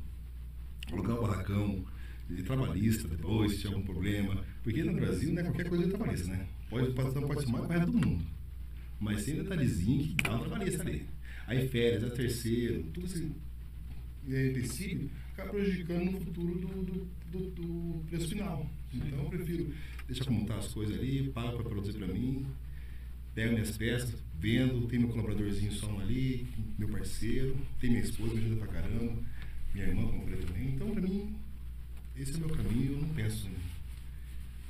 [0.92, 1.84] alugar o barracão,
[2.28, 4.44] de trabalhista depois, se tiver algum problema.
[4.62, 6.46] Porque no Brasil, né, qualquer coisa é trabalhista, né?
[6.70, 8.24] Pode, pode, não pode ser mais correto do mundo.
[9.04, 11.06] Mas tem detalhezinho que dá um trabalhista ali.
[11.46, 13.34] Aí férias, é terceiro, tudo assim
[14.28, 18.70] é, empecilho, acaba prejudicando no futuro do, do, do, do preço final.
[18.92, 19.74] Então eu prefiro
[20.06, 22.46] deixar montar as coisas ali, pago para produzir para mim,
[23.34, 26.48] pego minhas peças, vendo, tem meu colaboradorzinho som ali,
[26.78, 29.22] meu parceiro, tem minha esposa, me ajuda pra caramba,
[29.74, 30.68] minha irmã, como eu falei também.
[30.68, 31.36] Então, para mim,
[32.16, 33.50] esse é o meu caminho, eu não penso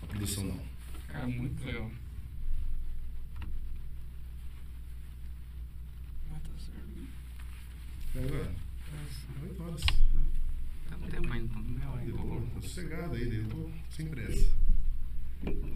[0.00, 0.60] na produção não.
[1.06, 1.90] Cara, muito legal.
[6.32, 6.84] Ah, tá certo.
[8.14, 8.50] É agora,
[9.42, 9.80] 8 horas.
[10.88, 11.92] Tá com tempo ainda, então.
[11.92, 12.50] Eu ainda.
[12.54, 14.46] tô, sossegado aí, eu tô sem pressa.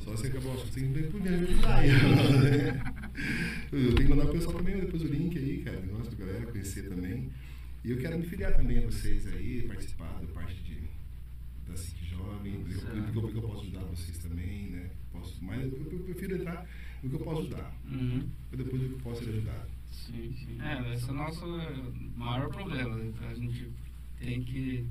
[0.02, 1.90] Só você acabou, você tem que me ajudar aí.
[3.70, 6.46] Eu tenho que mandar o pessoal também depois o link aí, cara, negócio pra galera
[6.46, 7.30] conhecer também.
[7.84, 10.80] E eu quero me filiar também a vocês aí, participar da parte de,
[11.68, 14.90] da SIC Jovem, do que eu, posso ajudar vocês também, né?
[15.12, 16.66] Posso, mas eu, eu prefiro entrar
[17.02, 18.26] no que eu posso ajudar, Uhum.
[18.52, 19.68] e depois do que eu posso ser ajudado.
[19.90, 20.58] Sim, sim.
[20.62, 21.46] É, esse é o nosso
[22.16, 22.96] maior problema.
[22.96, 23.12] né?
[23.30, 23.68] A gente
[24.18, 24.86] tem que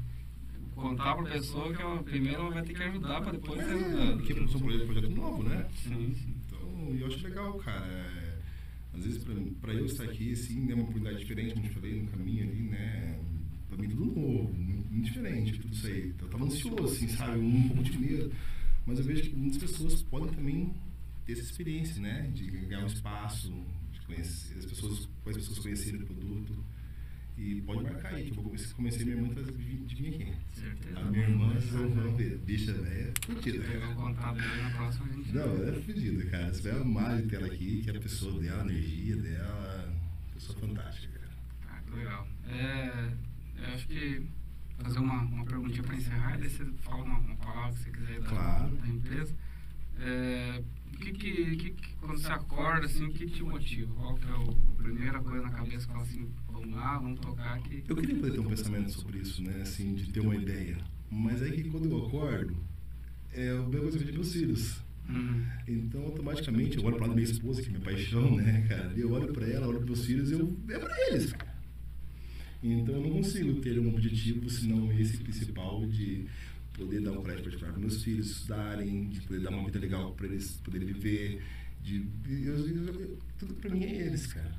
[0.76, 3.72] contar para a pessoa que ela primeiro ela vai ter que ajudar para depois ser
[3.72, 4.14] É, ajudada.
[4.18, 5.68] porque são projeto, projeto novo, né?
[5.84, 6.36] Sim, sim.
[6.45, 7.86] Então, eu acho legal, cara.
[7.86, 8.38] É,
[8.93, 9.24] às vezes,
[9.62, 12.62] pra eu estar aqui, assim, é uma oportunidade diferente, como eu falei, no caminho ali,
[12.64, 13.20] né?
[13.70, 16.08] Pra mim, tudo novo, muito, diferente, tudo isso aí.
[16.10, 17.39] Então, eu tava ansioso, assim, sabe?
[17.39, 18.32] Um pouco de medo.
[18.86, 20.74] Mas eu vejo que muitas pessoas podem também
[21.26, 22.32] ter essa experiência, né?
[22.34, 23.52] De ganhar um espaço,
[24.08, 26.66] conhecer as pessoas, as pessoas conhecerem o produto.
[27.38, 30.34] E pode marcar aí, que eu vou comecei, comecei minha irmã vir- de vir aqui.
[30.60, 30.99] Certeza.
[30.99, 33.64] A minha irmã, vão ver, bicha velha, fodida.
[33.64, 35.32] Pegar o contato dele na próxima gente.
[35.36, 36.51] Não, ela é fodida, cara.
[36.53, 39.93] Você vai amar de ter ela aqui, que é a pessoa dela, a energia dela.
[40.34, 41.32] Pessoa fantástica, cara.
[41.70, 42.28] Ah, que legal.
[42.49, 43.14] É,
[43.60, 44.24] eu acho que
[44.80, 47.91] fazer uma, uma perguntinha para encerrar, e daí você fala uma, uma palavra que você
[47.91, 48.76] quiser da, Claro.
[48.78, 49.36] da empresa.
[49.99, 50.64] É,
[51.00, 53.93] que que, que que- quando você acorda, assim, o que te motiva?
[53.95, 57.20] Qual que é o, a primeira coisa na cabeça que fala assim, vamos lá, vamos
[57.20, 57.84] tocar aqui?
[57.88, 59.62] Eu queria poder ter um pensamento sobre isso, né?
[59.62, 60.78] Assim, de ter uma ideia.
[61.10, 62.56] Mas aí que quando eu acordo,
[63.34, 64.82] é a mesma coisa que meus filhos.
[65.10, 68.91] Hum, Então, automaticamente, eu olho para minha esposa, que é minha paixão, né, cara?
[68.95, 71.56] E eu olho para ela, olho para meus filhos, eu é para eles, cara.
[72.62, 76.26] Então, eu não consigo ter um objetivo senão esse principal de
[76.78, 80.13] poder dar um colégio particular para meus filhos estudarem, de poder dar uma vida legal
[80.13, 81.41] para eles poderem viver.
[81.84, 84.53] De, eu- eu- tudo para mim é eles, cara.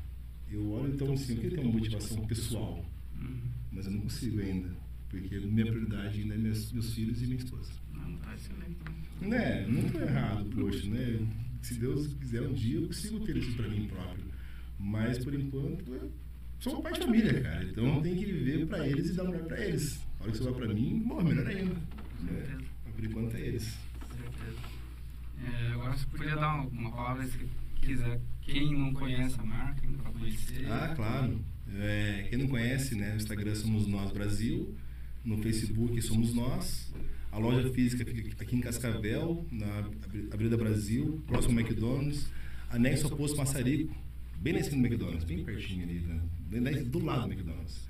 [0.51, 2.85] Eu olho, então, assim, eu queria ter uma motivação pessoal,
[3.17, 3.41] hum,
[3.71, 4.71] mas eu não consigo ainda,
[5.11, 7.71] porque minha prioridade ainda é meus, meus filhos e minha esposa.
[7.95, 8.77] não, tá excelente.
[9.21, 9.29] então.
[9.29, 11.27] Né, não tô errado, poxa, né?
[11.63, 14.25] Se Deus quiser um dia eu consigo ter isso pra mim próprio.
[14.79, 16.11] Mas por enquanto eu
[16.61, 17.65] sou um pai de família, cara.
[17.65, 20.01] Então tem que viver pra eles e dar lugar pra eles.
[20.21, 21.75] A hora que você vai pra mim, bom, melhor ainda.
[22.21, 23.77] Mas por enquanto é eles.
[24.11, 24.79] Certeza.
[25.45, 27.39] É, agora você podia dar uma, uma palavra se
[27.81, 28.21] quiser.
[28.43, 30.67] Quem não conhece a marca, para conhecer.
[30.71, 31.41] Ah, claro.
[31.75, 34.75] É, quem não conhece, né, no Instagram somos nós Brasil,
[35.25, 36.93] no Facebook somos nós.
[37.31, 39.91] A loja física fica aqui em Cascavel, na
[40.33, 42.27] Avenida Brasil, próximo ao McDonald's,
[42.71, 43.95] anexo ao posto Massarico,
[44.41, 46.83] bem na esquina do McDonald's, bem pertinho ali, né?
[46.85, 47.88] do lado do McDonald's.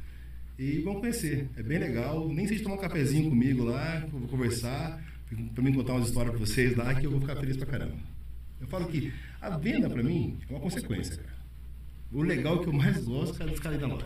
[0.58, 2.28] E vão conhecer, é bem legal.
[2.28, 5.00] Nem sei de tomar um cafezinho comigo lá, vou conversar,
[5.54, 7.96] para mim contar umas histórias para vocês lá, que eu vou ficar feliz pra caramba.
[8.60, 11.38] Eu falo que a venda para mim é uma consequência, cara.
[12.10, 14.04] O legal que eu mais gosto é dos caras na loja.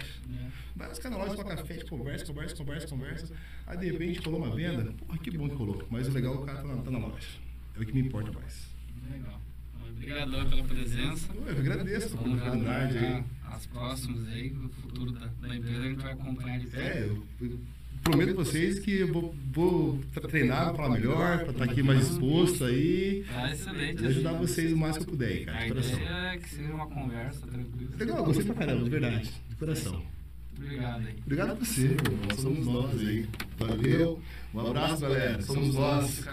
[0.76, 3.34] Vai os caras na loja, toma café, conversa, conversa, conversa, conversa.
[3.66, 5.86] Aí de repente colou uma venda, porra, que bom que colou.
[5.88, 7.28] Mas o legal é o cara tá na, tá na loja.
[7.76, 8.68] É o que me importa mais.
[9.10, 9.40] Legal.
[9.96, 11.28] Obrigadão pela presença.
[11.46, 13.24] Eu agradeço a oportunidade aí.
[13.44, 16.98] As próximas aí, o futuro da, da, empresa a gente vai acompanhar de perto.
[16.98, 17.60] É, eu, eu
[18.02, 22.10] prometo a vocês que eu vou, vou treinar para falar melhor, para estar aqui mais
[22.10, 23.24] exposto aí.
[23.34, 24.02] Ah, excelente.
[24.02, 25.58] E ajudar vocês o máximo que eu puder, cara.
[25.58, 27.90] A ideia é que seja uma conversa tranquila.
[27.98, 29.32] Legal, gostei pra caramba, de verdade.
[29.48, 30.02] De coração.
[30.56, 31.16] Obrigado aí.
[31.24, 31.96] Obrigado a você,
[32.40, 33.28] Somos nós aí.
[33.58, 34.20] Valeu.
[34.54, 35.42] Um abraço, galera.
[35.42, 36.24] Somos nós.